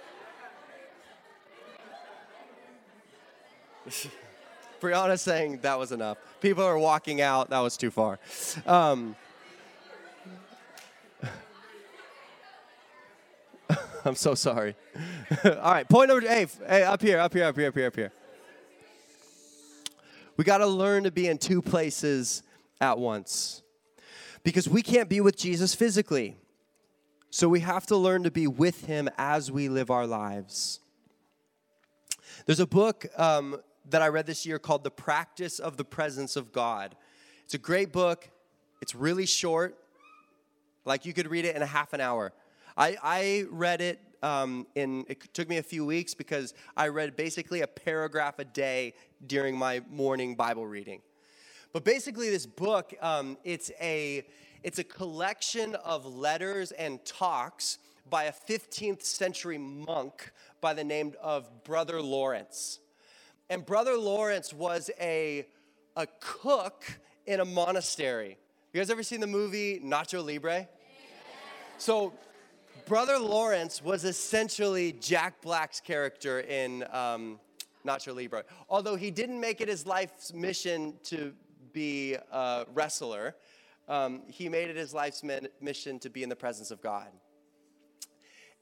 Brianna's 4.81 5.21
saying 5.21 5.59
that 5.61 5.79
was 5.79 5.93
enough. 5.93 6.17
People 6.41 6.65
are 6.65 6.77
walking 6.77 7.21
out. 7.21 7.49
That 7.51 7.59
was 7.59 7.77
too 7.77 7.91
far. 7.91 8.19
Um, 8.67 9.15
I'm 14.05 14.15
so 14.15 14.35
sorry. 14.35 14.75
All 15.45 15.51
right, 15.53 15.87
point 15.87 16.09
number. 16.09 16.27
Hey, 16.27 16.47
hey, 16.67 16.83
up 16.83 17.01
here, 17.01 17.19
up 17.19 17.33
here, 17.33 17.45
up 17.45 17.55
here, 17.55 17.67
up 17.67 17.75
here, 17.75 17.87
up 17.87 17.95
here. 17.95 18.11
We 20.37 20.43
got 20.43 20.59
to 20.59 20.67
learn 20.67 21.03
to 21.03 21.11
be 21.11 21.27
in 21.27 21.37
two 21.37 21.61
places 21.61 22.41
at 22.79 22.97
once, 22.97 23.61
because 24.43 24.67
we 24.67 24.81
can't 24.81 25.07
be 25.07 25.21
with 25.21 25.37
Jesus 25.37 25.75
physically. 25.75 26.35
So 27.29 27.47
we 27.47 27.59
have 27.61 27.85
to 27.87 27.95
learn 27.95 28.23
to 28.23 28.31
be 28.31 28.47
with 28.47 28.85
Him 28.85 29.07
as 29.17 29.51
we 29.51 29.69
live 29.69 29.91
our 29.91 30.07
lives. 30.07 30.79
There's 32.45 32.59
a 32.59 32.67
book 32.67 33.05
um, 33.17 33.57
that 33.89 34.01
I 34.01 34.07
read 34.07 34.25
this 34.25 34.45
year 34.45 34.57
called 34.57 34.83
The 34.83 34.91
Practice 34.91 35.59
of 35.59 35.77
the 35.77 35.85
Presence 35.85 36.35
of 36.35 36.51
God. 36.51 36.95
It's 37.45 37.53
a 37.53 37.59
great 37.59 37.91
book, 37.91 38.29
it's 38.81 38.95
really 38.95 39.25
short. 39.25 39.77
Like 40.83 41.05
you 41.05 41.13
could 41.13 41.29
read 41.29 41.45
it 41.45 41.55
in 41.55 41.61
a 41.61 41.67
half 41.67 41.93
an 41.93 42.01
hour. 42.01 42.33
I, 42.77 42.97
I 43.01 43.45
read 43.49 43.81
it 43.81 43.99
um, 44.23 44.67
in, 44.75 45.05
it 45.07 45.33
took 45.33 45.49
me 45.49 45.57
a 45.57 45.63
few 45.63 45.85
weeks 45.85 46.13
because 46.13 46.53
I 46.77 46.87
read 46.87 47.15
basically 47.15 47.61
a 47.61 47.67
paragraph 47.67 48.39
a 48.39 48.45
day 48.45 48.93
during 49.25 49.57
my 49.57 49.81
morning 49.89 50.35
Bible 50.35 50.65
reading. 50.65 51.01
But 51.73 51.85
basically, 51.85 52.29
this 52.29 52.45
book, 52.45 52.93
um, 53.01 53.37
it's, 53.43 53.71
a, 53.79 54.25
it's 54.63 54.79
a 54.79 54.83
collection 54.83 55.75
of 55.75 56.05
letters 56.05 56.71
and 56.71 57.03
talks 57.05 57.77
by 58.09 58.25
a 58.25 58.33
15th 58.33 59.03
century 59.03 59.57
monk 59.57 60.31
by 60.59 60.73
the 60.73 60.83
name 60.83 61.13
of 61.21 61.63
Brother 61.63 62.01
Lawrence. 62.01 62.79
And 63.49 63.65
Brother 63.65 63.97
Lawrence 63.97 64.53
was 64.53 64.91
a, 64.99 65.47
a 65.95 66.07
cook 66.19 66.83
in 67.25 67.39
a 67.39 67.45
monastery. 67.45 68.37
You 68.73 68.79
guys 68.79 68.89
ever 68.89 69.03
seen 69.03 69.19
the 69.19 69.27
movie 69.27 69.79
Nacho 69.79 70.25
Libre? 70.25 70.67
So, 71.77 72.13
Brother 72.91 73.17
Lawrence 73.17 73.81
was 73.81 74.03
essentially 74.03 74.91
Jack 74.91 75.41
Black's 75.41 75.79
character 75.79 76.41
in 76.41 76.83
um, 76.91 77.39
Nacho 77.87 78.13
Libre. 78.13 78.43
Although 78.67 78.97
he 78.97 79.09
didn't 79.09 79.39
make 79.39 79.61
it 79.61 79.69
his 79.69 79.85
life's 79.85 80.33
mission 80.33 80.95
to 81.03 81.31
be 81.71 82.15
a 82.33 82.65
wrestler, 82.73 83.37
um, 83.87 84.23
he 84.27 84.49
made 84.49 84.69
it 84.69 84.75
his 84.75 84.93
life's 84.93 85.23
mission 85.61 85.99
to 85.99 86.09
be 86.09 86.21
in 86.21 86.27
the 86.27 86.35
presence 86.35 86.69
of 86.69 86.81
God. 86.81 87.07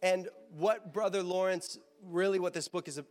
And 0.03 0.29
what 0.55 0.93
Brother 0.93 1.23
Lawrence, 1.23 1.79
really, 2.03 2.37
what 2.37 2.53
this 2.53 2.67
book 2.67 2.87
is 2.87 3.01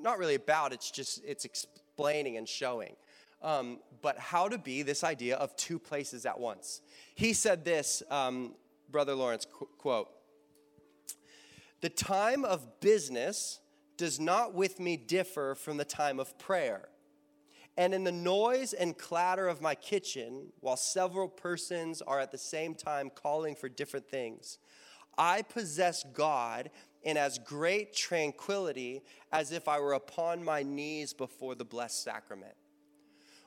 not 0.00 0.18
really 0.18 0.34
about, 0.34 0.72
it's 0.72 0.90
just, 0.90 1.22
it's 1.24 1.44
explaining 1.44 2.38
and 2.38 2.48
showing. 2.48 2.96
Um, 3.40 3.78
but 4.02 4.18
how 4.18 4.48
to 4.48 4.58
be 4.58 4.82
this 4.82 5.04
idea 5.04 5.36
of 5.36 5.54
two 5.54 5.78
places 5.78 6.26
at 6.26 6.40
once. 6.40 6.80
He 7.14 7.34
said 7.34 7.64
this, 7.64 8.02
um, 8.10 8.56
Brother 8.90 9.14
Lawrence, 9.14 9.46
qu- 9.48 9.68
quote, 9.78 10.08
the 11.86 11.90
time 11.90 12.44
of 12.44 12.80
business 12.80 13.60
does 13.96 14.18
not 14.18 14.52
with 14.52 14.80
me 14.80 14.96
differ 14.96 15.54
from 15.54 15.76
the 15.76 15.84
time 15.84 16.18
of 16.18 16.36
prayer. 16.36 16.88
And 17.76 17.94
in 17.94 18.02
the 18.02 18.10
noise 18.10 18.72
and 18.72 18.98
clatter 18.98 19.46
of 19.46 19.60
my 19.60 19.76
kitchen, 19.76 20.48
while 20.58 20.76
several 20.76 21.28
persons 21.28 22.02
are 22.02 22.18
at 22.18 22.32
the 22.32 22.38
same 22.38 22.74
time 22.74 23.08
calling 23.08 23.54
for 23.54 23.68
different 23.68 24.08
things, 24.08 24.58
I 25.16 25.42
possess 25.42 26.04
God 26.12 26.70
in 27.04 27.16
as 27.16 27.38
great 27.38 27.94
tranquility 27.94 29.02
as 29.30 29.52
if 29.52 29.68
I 29.68 29.78
were 29.78 29.92
upon 29.92 30.42
my 30.42 30.64
knees 30.64 31.12
before 31.12 31.54
the 31.54 31.64
blessed 31.64 32.02
sacrament. 32.02 32.56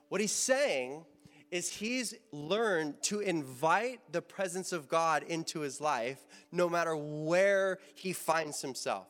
What 0.07 0.21
he's 0.21 0.31
saying 0.31 1.03
is 1.51 1.69
he's 1.69 2.13
learned 2.31 3.01
to 3.03 3.19
invite 3.19 4.01
the 4.11 4.21
presence 4.21 4.71
of 4.71 4.87
God 4.87 5.23
into 5.23 5.61
his 5.61 5.81
life 5.81 6.25
no 6.51 6.69
matter 6.69 6.95
where 6.95 7.79
he 7.95 8.13
finds 8.13 8.61
himself. 8.61 9.07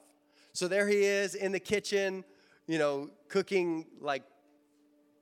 So 0.54 0.68
there 0.68 0.88
he 0.88 1.04
is 1.04 1.36
in 1.36 1.52
the 1.52 1.60
kitchen, 1.60 2.24
you 2.68 2.78
know, 2.78 3.10
cooking 3.28 3.86
like 4.00 4.24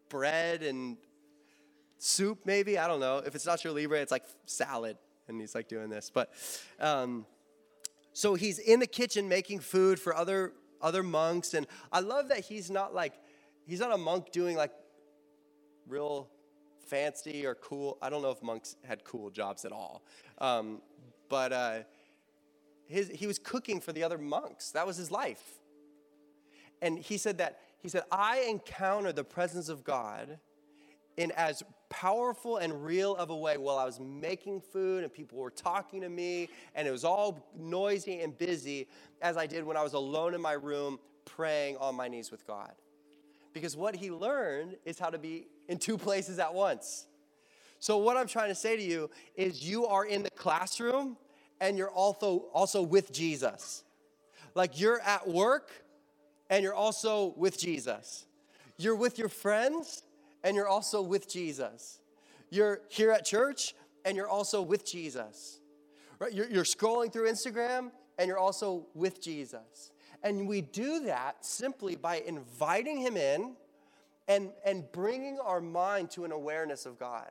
bread 0.10 0.63
and 0.63 0.97
soup, 1.97 2.39
maybe. 2.45 2.77
I 2.77 2.88
don't 2.88 2.99
know. 2.99 3.17
If 3.25 3.36
it's 3.36 3.45
Nacho 3.45 3.73
Libre, 3.73 3.99
it's 3.99 4.12
like 4.12 4.25
salad. 4.45 4.97
And 5.27 5.41
he's 5.41 5.56
like 5.56 5.67
doing 5.67 5.89
this. 5.89 6.10
But, 6.13 6.32
um, 6.80 7.25
So 8.13 8.34
he's 8.34 8.58
in 8.58 8.80
the 8.80 8.88
kitchen 8.88 9.30
making 9.30 9.60
food 9.60 9.99
for 9.99 10.15
other 10.15 10.53
other 10.82 11.03
monks, 11.03 11.53
and 11.53 11.67
I 11.91 11.99
love 11.99 12.30
that 12.30 12.39
he's 12.39 12.71
not 12.71 12.91
like 12.91 13.13
he's 13.67 13.80
not 13.80 13.93
a 13.93 13.97
monk 13.97 14.32
doing 14.32 14.58
like 14.58 14.71
real 15.88 16.27
fancy 16.88 17.45
or 17.45 17.56
cool. 17.56 17.97
I 18.02 18.10
don't 18.10 18.21
know 18.21 18.32
if 18.32 18.41
monks 18.41 18.76
had 18.86 19.04
cool 19.04 19.30
jobs 19.30 19.65
at 19.65 19.71
all, 19.71 20.04
um, 20.39 20.82
but 21.30 21.52
uh, 21.52 21.80
his, 22.88 23.10
he 23.10 23.28
was 23.28 23.38
cooking 23.39 23.80
for 23.80 23.93
the 23.93 24.04
other 24.04 24.17
monks. 24.17 24.71
That 24.71 24.88
was 24.88 24.97
his 24.97 25.12
life. 25.12 25.43
And 26.82 26.97
he 27.00 27.17
said 27.17 27.39
that 27.39 27.60
he 27.80 27.89
said, 27.89 28.04
I 28.12 28.45
encountered 28.50 29.15
the 29.15 29.23
presence 29.23 29.69
of 29.69 29.84
God 29.84 30.39
in 31.15 31.32
as 31.32 31.63
powerful 31.89 32.58
and 32.58 32.84
real 32.84 33.15
of 33.15 33.30
a 33.30 33.36
way 33.36 33.58
while 33.58 33.78
I 33.78 33.86
was 33.86 34.00
making 34.00 34.62
food 34.62 35.04
and 35.04 35.12
people 35.12 35.38
were 35.38 35.50
talking 35.50 36.02
to 36.02 36.10
me 36.10 36.50
and 36.76 36.88
it 36.88 36.91
was 36.91 37.04
all 37.04 37.47
noisy 37.58 38.21
and 38.21 38.38
busy 38.38 38.88
as 39.21 39.38
I 39.38 39.47
did 39.47 39.63
when 39.63 39.78
I 39.78 39.84
was 39.84 39.93
alone 39.93 40.34
in 40.34 40.41
my 40.41 40.54
room 40.54 41.00
praying 41.26 41.78
on 41.78 41.95
my 41.95 42.08
knees 42.08 42.30
with 42.32 42.45
God. 42.45 42.73
Because 43.53 43.75
what 43.75 43.95
he 43.95 44.12
learned 44.12 44.77
is 44.86 44.99
how 44.99 45.10
to 45.10 45.17
be 45.17 45.47
in 45.67 45.77
two 45.77 45.97
places 45.97 46.39
at 46.39 46.53
once. 46.53 47.07
So, 47.79 47.97
what 47.97 48.17
I'm 48.17 48.27
trying 48.27 48.49
to 48.49 48.55
say 48.55 48.75
to 48.75 48.83
you 48.83 49.10
is 49.36 49.67
you 49.67 49.86
are 49.86 50.05
in 50.05 50.23
the 50.23 50.31
classroom 50.31 51.17
and 51.60 51.77
you're 51.77 51.91
also, 51.91 52.45
also 52.53 52.81
with 52.81 53.12
Jesus. 53.12 53.83
Like 54.55 54.79
you're 54.79 54.99
at 55.01 55.27
work 55.27 55.71
and 56.49 56.63
you're 56.63 56.73
also 56.73 57.33
with 57.38 57.60
Jesus. 57.60 58.25
You're 58.77 58.95
with 58.95 59.19
your 59.19 59.29
friends 59.29 60.03
and 60.43 60.55
you're 60.55 60.67
also 60.67 61.01
with 61.01 61.29
Jesus. 61.29 61.99
You're 62.49 62.81
here 62.89 63.12
at 63.12 63.25
church 63.25 63.75
and 64.05 64.15
you're 64.15 64.29
also 64.29 64.62
with 64.62 64.86
Jesus. 64.86 65.60
Right? 66.19 66.33
You're, 66.33 66.47
you're 66.47 66.63
scrolling 66.63 67.12
through 67.12 67.29
Instagram 67.29 67.91
and 68.17 68.27
you're 68.27 68.39
also 68.39 68.88
with 68.93 69.21
Jesus. 69.21 69.91
And 70.23 70.47
we 70.47 70.62
do 70.62 71.01
that 71.01 71.45
simply 71.45 71.95
by 71.95 72.21
inviting 72.25 72.97
him 72.97 73.17
in 73.17 73.56
and, 74.27 74.51
and 74.65 74.91
bringing 74.91 75.39
our 75.39 75.62
mind 75.62 76.12
to 76.12 76.25
an 76.25 76.32
awareness 76.32 76.86
of 76.86 76.99
God. 76.99 77.30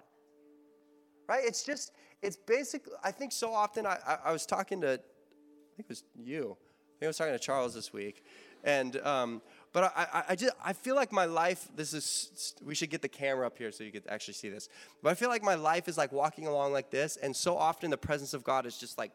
Right? 1.28 1.44
It's 1.44 1.64
just, 1.64 1.92
it's 2.22 2.36
basically, 2.36 2.92
I 3.02 3.10
think 3.10 3.32
so 3.32 3.52
often, 3.52 3.86
I, 3.86 3.98
I, 4.06 4.18
I 4.26 4.32
was 4.32 4.46
talking 4.46 4.80
to, 4.82 4.92
I 4.92 5.76
think 5.76 5.80
it 5.80 5.88
was 5.88 6.04
you. 6.14 6.56
I 6.56 6.98
think 6.98 7.02
I 7.02 7.06
was 7.08 7.16
talking 7.18 7.32
to 7.34 7.38
Charles 7.38 7.74
this 7.74 7.92
week. 7.92 8.24
And, 8.64 8.96
um, 8.98 9.42
but 9.72 9.92
I, 9.96 10.06
I, 10.12 10.24
I, 10.30 10.36
just, 10.36 10.54
I 10.64 10.72
feel 10.72 10.94
like 10.94 11.12
my 11.12 11.26
life, 11.26 11.68
this 11.76 11.92
is, 11.92 12.54
we 12.64 12.74
should 12.74 12.90
get 12.90 13.02
the 13.02 13.08
camera 13.08 13.46
up 13.46 13.58
here 13.58 13.70
so 13.70 13.84
you 13.84 13.92
could 13.92 14.04
actually 14.08 14.34
see 14.34 14.48
this. 14.48 14.68
But 15.02 15.10
I 15.10 15.14
feel 15.14 15.28
like 15.28 15.42
my 15.42 15.54
life 15.56 15.88
is 15.88 15.98
like 15.98 16.12
walking 16.12 16.46
along 16.46 16.72
like 16.72 16.90
this. 16.90 17.16
And 17.16 17.36
so 17.36 17.56
often 17.56 17.90
the 17.90 17.98
presence 17.98 18.32
of 18.32 18.42
God 18.42 18.64
is 18.64 18.78
just 18.78 18.96
like, 18.96 19.12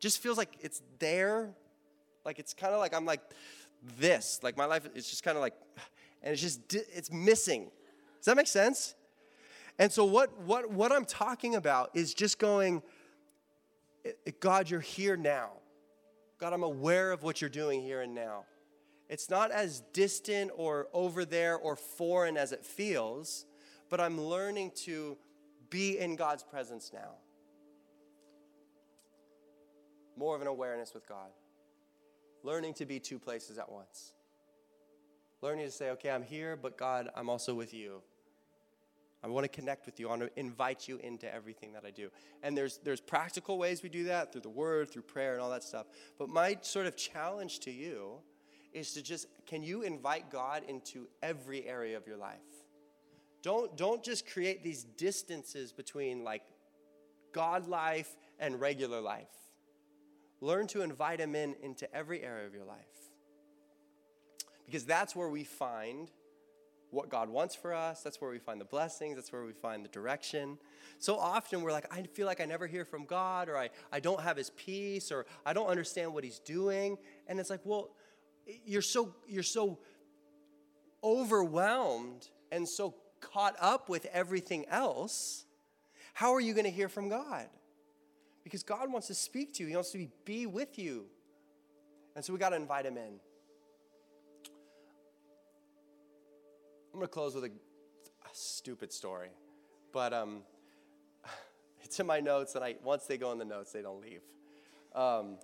just 0.00 0.22
feels 0.22 0.38
like 0.38 0.56
it's 0.60 0.82
there. 0.98 1.50
Like 2.24 2.38
it's 2.38 2.54
kind 2.54 2.72
of 2.72 2.80
like 2.80 2.94
I'm 2.94 3.04
like 3.04 3.20
this. 3.98 4.40
Like 4.42 4.56
my 4.56 4.64
life 4.64 4.88
is 4.94 5.08
just 5.08 5.22
kind 5.22 5.36
of 5.36 5.42
like, 5.42 5.54
and 6.22 6.32
it's 6.32 6.42
just, 6.42 6.74
it's 6.74 7.12
missing. 7.12 7.70
Does 8.18 8.26
that 8.26 8.36
make 8.36 8.46
sense? 8.46 8.94
And 9.78 9.90
so 9.90 10.04
what, 10.04 10.38
what, 10.40 10.70
what 10.70 10.92
I'm 10.92 11.04
talking 11.04 11.54
about 11.56 11.90
is 11.94 12.14
just 12.14 12.38
going, 12.38 12.82
God, 14.40 14.70
you're 14.70 14.80
here 14.80 15.16
now. 15.16 15.50
God, 16.38 16.52
I'm 16.52 16.62
aware 16.62 17.12
of 17.12 17.22
what 17.22 17.40
you're 17.40 17.50
doing 17.50 17.82
here 17.82 18.02
and 18.02 18.14
now. 18.14 18.44
It's 19.08 19.28
not 19.28 19.50
as 19.50 19.82
distant 19.92 20.50
or 20.56 20.88
over 20.92 21.24
there 21.24 21.56
or 21.56 21.76
foreign 21.76 22.36
as 22.36 22.52
it 22.52 22.64
feels, 22.64 23.44
but 23.90 24.00
I'm 24.00 24.20
learning 24.20 24.72
to 24.84 25.16
be 25.70 25.98
in 25.98 26.16
God's 26.16 26.42
presence 26.42 26.90
now. 26.92 27.16
More 30.16 30.34
of 30.34 30.40
an 30.40 30.46
awareness 30.48 30.94
with 30.94 31.06
God. 31.08 31.30
Learning 32.44 32.74
to 32.74 32.86
be 32.86 33.00
two 33.00 33.18
places 33.18 33.58
at 33.58 33.72
once. 33.72 34.12
Learning 35.40 35.64
to 35.64 35.72
say, 35.72 35.90
okay, 35.90 36.10
I'm 36.10 36.22
here, 36.22 36.56
but 36.56 36.76
God, 36.76 37.08
I'm 37.16 37.28
also 37.28 37.54
with 37.54 37.74
you. 37.74 38.02
I 39.22 39.28
want 39.28 39.44
to 39.44 39.48
connect 39.48 39.86
with 39.86 39.98
you. 39.98 40.08
I 40.08 40.10
want 40.10 40.22
to 40.22 40.30
invite 40.38 40.86
you 40.86 40.98
into 40.98 41.34
everything 41.34 41.72
that 41.72 41.84
I 41.86 41.90
do. 41.90 42.10
And 42.42 42.56
there's, 42.56 42.78
there's 42.84 43.00
practical 43.00 43.56
ways 43.56 43.82
we 43.82 43.88
do 43.88 44.04
that 44.04 44.30
through 44.30 44.42
the 44.42 44.50
word, 44.50 44.90
through 44.90 45.02
prayer, 45.02 45.32
and 45.32 45.40
all 45.40 45.50
that 45.50 45.64
stuff. 45.64 45.86
But 46.18 46.28
my 46.28 46.58
sort 46.60 46.86
of 46.86 46.94
challenge 46.94 47.60
to 47.60 47.70
you 47.70 48.18
is 48.74 48.92
to 48.92 49.02
just 49.02 49.26
can 49.46 49.62
you 49.62 49.82
invite 49.82 50.30
God 50.30 50.64
into 50.68 51.08
every 51.22 51.66
area 51.66 51.96
of 51.96 52.06
your 52.06 52.18
life? 52.18 52.36
Don't, 53.42 53.74
don't 53.76 54.02
just 54.02 54.26
create 54.26 54.62
these 54.62 54.84
distances 54.84 55.72
between 55.72 56.24
like 56.24 56.42
God 57.32 57.68
life 57.68 58.14
and 58.38 58.60
regular 58.60 59.00
life. 59.00 59.28
Learn 60.44 60.66
to 60.68 60.82
invite 60.82 61.20
Him 61.20 61.34
in 61.34 61.56
into 61.62 61.92
every 61.96 62.22
area 62.22 62.46
of 62.46 62.52
your 62.52 62.66
life. 62.66 62.76
Because 64.66 64.84
that's 64.84 65.16
where 65.16 65.30
we 65.30 65.42
find 65.42 66.10
what 66.90 67.08
God 67.08 67.30
wants 67.30 67.54
for 67.54 67.72
us. 67.72 68.02
That's 68.02 68.20
where 68.20 68.30
we 68.30 68.38
find 68.38 68.60
the 68.60 68.66
blessings. 68.66 69.16
That's 69.16 69.32
where 69.32 69.44
we 69.44 69.54
find 69.54 69.82
the 69.82 69.88
direction. 69.88 70.58
So 70.98 71.18
often 71.18 71.62
we're 71.62 71.72
like, 71.72 71.86
I 71.90 72.02
feel 72.02 72.26
like 72.26 72.42
I 72.42 72.44
never 72.44 72.66
hear 72.66 72.84
from 72.84 73.06
God, 73.06 73.48
or 73.48 73.56
I, 73.56 73.70
I 73.90 74.00
don't 74.00 74.20
have 74.20 74.36
his 74.36 74.50
peace, 74.50 75.10
or 75.10 75.24
I 75.46 75.54
don't 75.54 75.66
understand 75.66 76.12
what 76.12 76.24
he's 76.24 76.40
doing. 76.40 76.98
And 77.26 77.40
it's 77.40 77.48
like, 77.48 77.60
well, 77.64 77.92
you're 78.66 78.82
so 78.82 79.14
you're 79.26 79.42
so 79.42 79.78
overwhelmed 81.02 82.28
and 82.52 82.68
so 82.68 82.94
caught 83.20 83.56
up 83.60 83.88
with 83.88 84.06
everything 84.12 84.66
else. 84.68 85.46
How 86.12 86.34
are 86.34 86.40
you 86.40 86.52
going 86.52 86.66
to 86.66 86.70
hear 86.70 86.90
from 86.90 87.08
God? 87.08 87.46
Because 88.44 88.62
God 88.62 88.92
wants 88.92 89.06
to 89.08 89.14
speak 89.14 89.54
to 89.54 89.62
you. 89.62 89.70
He 89.70 89.74
wants 89.74 89.90
to 89.92 90.06
be, 90.24 90.46
with 90.46 90.78
you. 90.78 91.06
And 92.14 92.24
so 92.24 92.32
we 92.32 92.38
got 92.38 92.50
to 92.50 92.56
invite 92.56 92.86
him 92.86 92.98
in. 92.98 93.18
I'm 96.92 97.00
going 97.00 97.06
to 97.06 97.08
close 97.08 97.34
with 97.34 97.44
a, 97.44 97.48
a, 97.48 98.30
stupid 98.32 98.92
story, 98.92 99.30
but 99.92 100.12
um, 100.12 100.42
it's 101.82 101.98
in 101.98 102.06
my 102.06 102.20
notes, 102.20 102.54
and 102.54 102.62
I 102.62 102.76
once 102.84 103.06
they 103.06 103.18
go 103.18 103.32
in 103.32 103.38
the 103.38 103.44
notes, 103.44 103.72
they 103.72 103.82
don't 103.82 104.00
leave. 104.00 104.20
Um, 104.94 105.38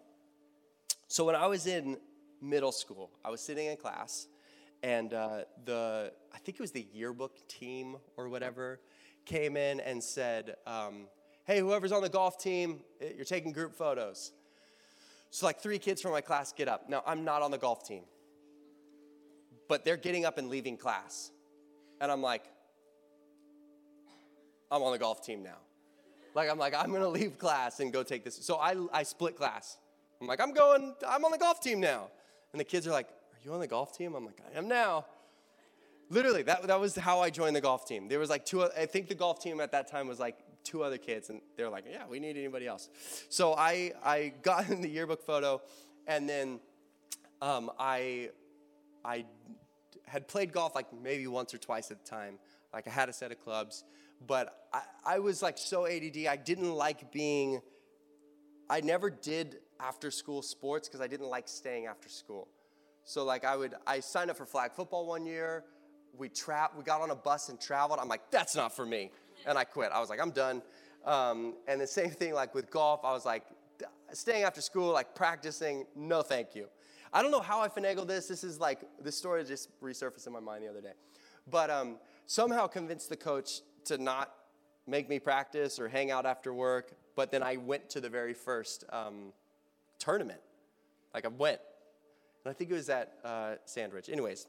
so 1.08 1.24
when 1.24 1.34
I 1.34 1.48
was 1.48 1.66
in 1.66 1.96
middle 2.40 2.70
school, 2.70 3.10
I 3.24 3.30
was 3.30 3.40
sitting 3.40 3.66
in 3.66 3.76
class, 3.78 4.28
and 4.84 5.12
uh, 5.12 5.38
the 5.64 6.12
I 6.32 6.38
think 6.38 6.58
it 6.58 6.60
was 6.60 6.70
the 6.70 6.86
yearbook 6.92 7.48
team 7.48 7.96
or 8.16 8.28
whatever 8.28 8.78
came 9.24 9.56
in 9.56 9.80
and 9.80 10.02
said, 10.02 10.54
um, 10.68 11.06
"Hey, 11.50 11.58
whoever's 11.58 11.90
on 11.90 12.02
the 12.02 12.08
golf 12.08 12.38
team, 12.38 12.80
eh, 13.00 13.08
you're 13.16 13.24
taking 13.24 13.50
group 13.50 13.74
photos." 13.74 14.30
So 15.30 15.46
like 15.46 15.60
three 15.60 15.78
kids 15.78 16.00
from 16.00 16.12
my 16.12 16.20
class 16.20 16.52
get 16.52 16.68
up. 16.68 16.88
Now 16.88 17.02
I'm 17.04 17.24
not 17.24 17.42
on 17.42 17.50
the 17.50 17.58
golf 17.58 17.84
team, 17.84 18.04
but 19.68 19.84
they're 19.84 19.96
getting 19.96 20.24
up 20.24 20.38
and 20.38 20.48
leaving 20.48 20.76
class. 20.76 21.32
And 22.00 22.12
I'm 22.12 22.22
like, 22.22 22.44
I'm 24.70 24.80
on 24.80 24.92
the 24.92 24.98
golf 24.98 25.26
team 25.26 25.42
now. 25.42 25.58
Like, 26.36 26.48
I'm 26.48 26.58
like, 26.58 26.72
I'm 26.72 26.92
gonna 26.92 27.08
leave 27.08 27.36
class 27.36 27.80
and 27.80 27.92
go 27.92 28.04
take 28.04 28.22
this. 28.22 28.36
So 28.36 28.56
I, 28.56 28.76
I 28.92 29.02
split 29.02 29.36
class. 29.36 29.78
I'm 30.20 30.28
like, 30.28 30.40
I'm 30.40 30.52
going, 30.52 30.94
I'm 31.08 31.24
on 31.24 31.32
the 31.32 31.38
golf 31.38 31.60
team 31.60 31.80
now. 31.80 32.10
And 32.52 32.60
the 32.60 32.64
kids 32.64 32.86
are 32.86 32.92
like, 32.92 33.08
Are 33.08 33.40
you 33.44 33.52
on 33.52 33.58
the 33.58 33.66
golf 33.66 33.96
team? 33.96 34.14
I'm 34.14 34.24
like, 34.24 34.40
I 34.54 34.56
am 34.56 34.68
now. 34.68 35.06
Literally, 36.10 36.42
that, 36.42 36.62
that 36.68 36.78
was 36.78 36.94
how 36.94 37.20
I 37.20 37.30
joined 37.30 37.56
the 37.56 37.60
golf 37.60 37.86
team. 37.86 38.08
There 38.08 38.18
was 38.20 38.30
like 38.30 38.44
two, 38.44 38.62
I 38.62 38.86
think 38.86 39.08
the 39.08 39.14
golf 39.14 39.40
team 39.40 39.60
at 39.60 39.72
that 39.72 39.88
time 39.88 40.06
was 40.06 40.20
like 40.20 40.36
two 40.64 40.82
other 40.82 40.98
kids, 40.98 41.30
and 41.30 41.40
they're 41.56 41.70
like, 41.70 41.84
Yeah, 41.90 42.04
we 42.08 42.20
need 42.20 42.36
anybody 42.36 42.66
else. 42.66 42.88
So 43.28 43.54
I, 43.54 43.92
I 44.04 44.32
got 44.42 44.68
in 44.70 44.82
the 44.82 44.88
yearbook 44.88 45.22
photo, 45.24 45.60
and 46.06 46.28
then 46.28 46.60
um, 47.42 47.70
I, 47.78 48.30
I 49.04 49.24
had 50.06 50.28
played 50.28 50.52
golf 50.52 50.74
like 50.74 50.86
maybe 50.92 51.26
once 51.26 51.54
or 51.54 51.58
twice 51.58 51.90
at 51.90 52.04
the 52.04 52.10
time. 52.10 52.38
Like 52.72 52.86
I 52.86 52.90
had 52.90 53.08
a 53.08 53.12
set 53.12 53.32
of 53.32 53.42
clubs, 53.42 53.84
but 54.26 54.66
I, 54.72 54.82
I 55.04 55.18
was 55.18 55.42
like 55.42 55.58
so 55.58 55.86
ADD. 55.86 56.26
I 56.28 56.36
didn't 56.36 56.72
like 56.72 57.12
being, 57.12 57.60
I 58.68 58.80
never 58.80 59.10
did 59.10 59.58
after 59.80 60.10
school 60.10 60.42
sports 60.42 60.88
because 60.88 61.00
I 61.00 61.06
didn't 61.06 61.28
like 61.28 61.48
staying 61.48 61.86
after 61.86 62.08
school. 62.08 62.48
So 63.04 63.24
like 63.24 63.44
I 63.44 63.56
would, 63.56 63.74
I 63.86 64.00
signed 64.00 64.30
up 64.30 64.36
for 64.36 64.46
flag 64.46 64.72
football 64.72 65.06
one 65.06 65.26
year. 65.26 65.64
We 66.16 66.28
tra- 66.28 66.70
we 66.76 66.84
got 66.84 67.00
on 67.00 67.10
a 67.10 67.14
bus 67.14 67.48
and 67.48 67.60
traveled. 67.60 67.98
I'm 68.00 68.08
like, 68.08 68.30
that's 68.30 68.54
not 68.54 68.74
for 68.74 68.84
me, 68.84 69.10
and 69.46 69.58
I 69.58 69.64
quit. 69.64 69.90
I 69.92 70.00
was 70.00 70.10
like, 70.10 70.20
I'm 70.20 70.30
done. 70.30 70.62
Um, 71.04 71.54
and 71.66 71.80
the 71.80 71.86
same 71.86 72.10
thing 72.10 72.34
like 72.34 72.54
with 72.54 72.70
golf. 72.70 73.00
I 73.04 73.12
was 73.12 73.24
like, 73.24 73.44
staying 74.12 74.42
after 74.42 74.60
school, 74.60 74.92
like 74.92 75.14
practicing, 75.14 75.86
no, 75.96 76.22
thank 76.22 76.54
you. 76.54 76.66
I 77.12 77.22
don't 77.22 77.30
know 77.30 77.40
how 77.40 77.60
I 77.60 77.68
finagled 77.68 78.06
this. 78.06 78.28
This 78.28 78.44
is 78.44 78.60
like, 78.60 78.80
this 79.02 79.16
story 79.16 79.42
just 79.44 79.68
resurfaced 79.80 80.26
in 80.26 80.32
my 80.32 80.40
mind 80.40 80.64
the 80.64 80.68
other 80.68 80.80
day. 80.80 80.92
But 81.50 81.70
um, 81.70 81.96
somehow 82.26 82.66
convinced 82.66 83.08
the 83.08 83.16
coach 83.16 83.62
to 83.86 83.98
not 83.98 84.32
make 84.86 85.08
me 85.08 85.18
practice 85.18 85.78
or 85.78 85.88
hang 85.88 86.10
out 86.10 86.26
after 86.26 86.54
work. 86.54 86.92
But 87.16 87.32
then 87.32 87.42
I 87.42 87.56
went 87.56 87.90
to 87.90 88.00
the 88.00 88.08
very 88.08 88.34
first 88.34 88.84
um, 88.90 89.32
tournament. 89.98 90.40
Like 91.12 91.24
I 91.24 91.28
went. 91.28 91.60
And 92.44 92.50
I 92.50 92.54
think 92.54 92.70
it 92.70 92.74
was 92.74 92.88
at 92.88 93.14
uh, 93.24 93.54
Sandwich. 93.64 94.08
Anyways, 94.08 94.46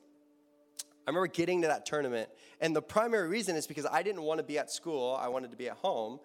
I 1.08 1.10
remember 1.10 1.28
getting 1.28 1.62
to 1.64 1.68
that 1.68 1.86
tournament. 1.86 2.30
And 2.60 2.76
the 2.76 2.82
primary 2.82 3.28
reason 3.28 3.56
is 3.56 3.68
because 3.68 3.86
I 3.86 4.04
didn't 4.04 4.22
want 4.22 4.38
to 4.40 4.44
be 4.44 4.58
at 4.58 4.72
school, 4.72 5.18
I 5.20 5.28
wanted 5.30 5.52
to 5.52 5.58
be 5.58 5.70
at 5.70 5.78
home. 5.78 6.20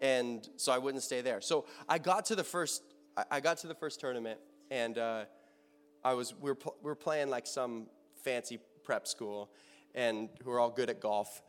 And 0.00 0.48
so 0.56 0.72
I 0.72 0.78
wouldn't 0.78 1.02
stay 1.02 1.20
there. 1.20 1.40
So 1.40 1.66
I 1.88 1.98
got 1.98 2.24
to 2.26 2.36
the 2.36 2.44
first 2.44 2.82
I, 3.30 3.40
got 3.40 3.58
to 3.58 3.66
the 3.66 3.74
first 3.74 4.00
tournament, 4.00 4.38
and 4.70 4.96
uh, 4.98 5.24
I 6.04 6.14
was 6.14 6.34
we 6.34 6.50
were, 6.50 6.58
we 6.82 6.88
were 6.88 6.94
playing 6.94 7.28
like 7.28 7.46
some 7.46 7.86
fancy 8.24 8.58
prep 8.84 9.06
school, 9.06 9.50
and 9.94 10.28
who 10.44 10.50
were 10.50 10.60
all 10.60 10.70
good 10.70 10.90
at 10.90 11.00
golf. 11.00 11.42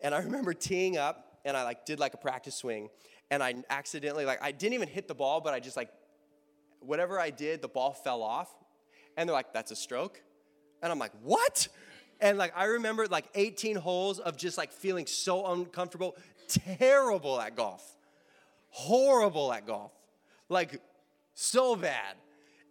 And 0.00 0.14
I 0.14 0.18
remember 0.22 0.52
teeing 0.52 0.96
up, 0.96 1.38
and 1.44 1.56
I 1.56 1.62
like 1.62 1.84
did 1.84 2.00
like 2.00 2.14
a 2.14 2.18
practice 2.18 2.56
swing, 2.56 2.90
and 3.30 3.42
I 3.42 3.54
accidentally 3.70 4.24
like 4.24 4.42
I 4.42 4.52
didn't 4.52 4.74
even 4.74 4.88
hit 4.88 5.08
the 5.08 5.14
ball, 5.14 5.40
but 5.40 5.54
I 5.54 5.60
just 5.60 5.76
like 5.76 5.90
whatever 6.80 7.18
I 7.18 7.30
did, 7.30 7.62
the 7.62 7.68
ball 7.68 7.92
fell 7.92 8.22
off, 8.22 8.50
and 9.16 9.28
they're 9.28 9.34
like, 9.34 9.52
"That's 9.52 9.70
a 9.70 9.76
stroke," 9.76 10.20
and 10.82 10.90
I'm 10.90 10.98
like, 10.98 11.12
"What?" 11.22 11.68
And 12.24 12.38
like 12.38 12.54
I 12.56 12.64
remember 12.64 13.06
like 13.06 13.26
18 13.34 13.76
holes 13.76 14.18
of 14.18 14.38
just 14.38 14.56
like 14.56 14.72
feeling 14.72 15.04
so 15.06 15.44
uncomfortable, 15.52 16.16
terrible 16.48 17.38
at 17.38 17.54
golf, 17.54 17.86
horrible 18.70 19.52
at 19.52 19.66
golf, 19.66 19.92
like 20.48 20.80
so 21.34 21.76
bad. 21.76 22.16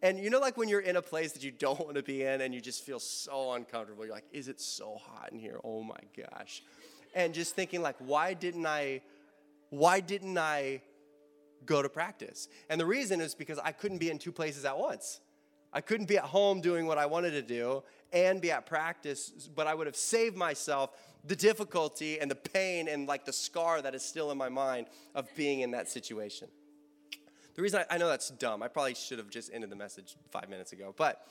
And 0.01 0.17
you 0.17 0.31
know, 0.31 0.39
like 0.39 0.57
when 0.57 0.69
you're 0.69 0.79
in 0.79 0.95
a 0.95 1.03
place 1.03 1.33
that 1.33 1.43
you 1.43 1.51
don't 1.51 1.79
want 1.79 1.95
to 1.97 2.01
be 2.01 2.23
in 2.23 2.41
and 2.41 2.51
you 2.51 2.61
just 2.61 2.83
feel 2.83 2.99
so 2.99 3.51
uncomfortable, 3.51 4.03
you're 4.03 4.15
like, 4.15 4.25
is 4.31 4.47
it 4.47 4.59
so 4.59 4.95
hot 4.99 5.31
in 5.31 5.37
here? 5.37 5.59
Oh 5.63 5.83
my 5.83 5.99
gosh. 6.17 6.63
And 7.13 7.31
just 7.31 7.55
thinking, 7.55 7.83
like, 7.83 7.97
why 7.99 8.33
didn't 8.33 8.65
I, 8.65 9.01
why 9.69 9.99
didn't 9.99 10.35
I 10.35 10.81
go 11.63 11.83
to 11.83 11.89
practice? 11.89 12.47
And 12.71 12.81
the 12.81 12.87
reason 12.87 13.21
is 13.21 13.35
because 13.35 13.59
I 13.59 13.71
couldn't 13.71 13.99
be 13.99 14.09
in 14.09 14.17
two 14.17 14.31
places 14.31 14.65
at 14.65 14.79
once. 14.79 15.19
I 15.73 15.81
couldn't 15.81 16.05
be 16.05 16.17
at 16.17 16.25
home 16.25 16.61
doing 16.61 16.85
what 16.85 16.97
I 16.97 17.07
wanted 17.07 17.31
to 17.31 17.41
do 17.41 17.83
and 18.11 18.39
be 18.39 18.51
at 18.51 18.65
practice, 18.67 19.49
but 19.53 19.65
I 19.65 19.73
would 19.73 19.87
have 19.87 19.95
saved 19.95 20.37
myself 20.37 20.91
the 21.25 21.35
difficulty 21.35 22.19
and 22.19 22.29
the 22.29 22.35
pain 22.35 22.87
and 22.87 23.07
like 23.07 23.25
the 23.25 23.33
scar 23.33 23.81
that 23.81 23.95
is 23.95 24.03
still 24.03 24.31
in 24.31 24.37
my 24.37 24.49
mind 24.49 24.87
of 25.15 25.27
being 25.35 25.61
in 25.61 25.71
that 25.71 25.89
situation. 25.89 26.47
The 27.55 27.61
reason 27.61 27.83
I, 27.89 27.95
I 27.95 27.97
know 27.97 28.07
that's 28.07 28.29
dumb, 28.29 28.61
I 28.61 28.67
probably 28.67 28.93
should 28.93 29.17
have 29.17 29.29
just 29.29 29.51
ended 29.53 29.69
the 29.69 29.75
message 29.75 30.15
five 30.31 30.49
minutes 30.49 30.73
ago, 30.73 30.93
but 30.95 31.27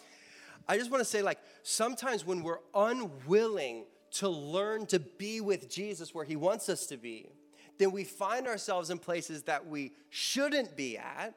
I 0.69 0.77
just 0.77 0.91
want 0.91 1.01
to 1.01 1.09
say, 1.09 1.23
like, 1.23 1.39
sometimes 1.63 2.25
when 2.25 2.43
we're 2.43 2.61
unwilling 2.75 3.85
to 4.13 4.29
learn 4.29 4.87
to 4.87 5.01
be 5.01 5.41
with 5.41 5.69
Jesus 5.69 6.15
where 6.15 6.25
he 6.25 6.37
wants 6.37 6.69
us 6.69 6.87
to 6.87 6.97
be, 6.97 7.31
then 7.79 7.91
we 7.91 8.05
find 8.05 8.47
ourselves 8.47 8.91
in 8.91 8.99
places 8.99 9.43
that 9.45 9.67
we 9.67 9.93
shouldn't 10.11 10.77
be 10.77 10.99
at 10.99 11.35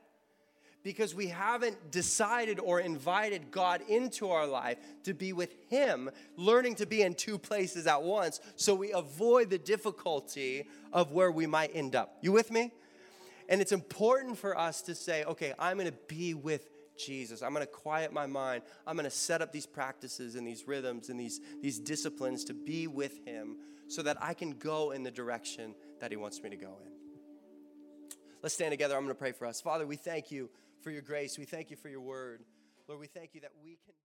because 0.86 1.16
we 1.16 1.26
haven't 1.26 1.90
decided 1.90 2.60
or 2.60 2.80
invited 2.80 3.50
God 3.50 3.82
into 3.90 4.30
our 4.30 4.46
life 4.46 4.78
to 5.04 5.16
be 5.16 5.34
with 5.34 5.56
Him, 5.68 6.12
learning 6.38 6.76
to 6.76 6.86
be 6.86 7.02
in 7.02 7.16
two 7.16 7.40
places 7.40 7.88
at 7.88 8.04
once, 8.04 8.40
so 8.56 8.76
we 8.76 8.94
avoid 8.94 9.50
the 9.50 9.58
difficulty 9.58 10.68
of 10.94 11.12
where 11.12 11.32
we 11.32 11.48
might 11.48 11.72
end 11.74 11.96
up. 11.96 12.20
You 12.22 12.32
with 12.32 12.52
me? 12.52 12.72
And 13.50 13.62
it's 13.62 13.72
important 13.72 14.38
for 14.38 14.56
us 14.56 14.84
to 14.84 14.94
say, 14.94 15.24
okay, 15.24 15.54
I'm 15.58 15.78
gonna 15.78 15.92
be 16.08 16.36
with 16.36 16.70
Jesus. 17.00 17.42
I'm 17.42 17.52
gonna 17.52 17.66
quiet 17.66 18.14
my 18.14 18.28
mind. 18.28 18.62
I'm 18.86 18.96
gonna 18.96 19.10
set 19.10 19.42
up 19.42 19.52
these 19.52 19.66
practices 19.66 20.36
and 20.36 20.46
these 20.46 20.68
rhythms 20.68 21.10
and 21.10 21.20
these, 21.20 21.42
these 21.64 21.80
disciplines 21.80 22.44
to 22.44 22.54
be 22.54 22.86
with 22.86 23.26
Him 23.26 23.58
so 23.88 24.04
that 24.04 24.22
I 24.22 24.36
can 24.36 24.52
go 24.52 24.92
in 24.92 25.02
the 25.02 25.12
direction 25.12 25.74
that 26.00 26.12
He 26.12 26.18
wants 26.18 26.44
me 26.44 26.52
to 26.52 26.58
go 26.58 26.78
in. 26.86 26.92
Let's 28.44 28.54
stand 28.54 28.72
together. 28.72 28.96
I'm 28.96 29.02
gonna 29.02 29.16
pray 29.16 29.32
for 29.32 29.48
us. 29.48 29.60
Father, 29.60 29.88
we 29.88 29.96
thank 29.96 30.30
you 30.30 30.52
for 30.86 30.92
your 30.92 31.02
grace. 31.02 31.40
We 31.40 31.46
thank 31.46 31.72
you 31.72 31.76
for 31.76 31.90
your 31.90 32.00
word. 32.00 32.44
Lord, 32.88 33.02
we 33.02 33.08
thank 33.08 33.34
you 33.34 33.42
that 33.42 33.50
we 33.64 33.80
can. 33.84 33.94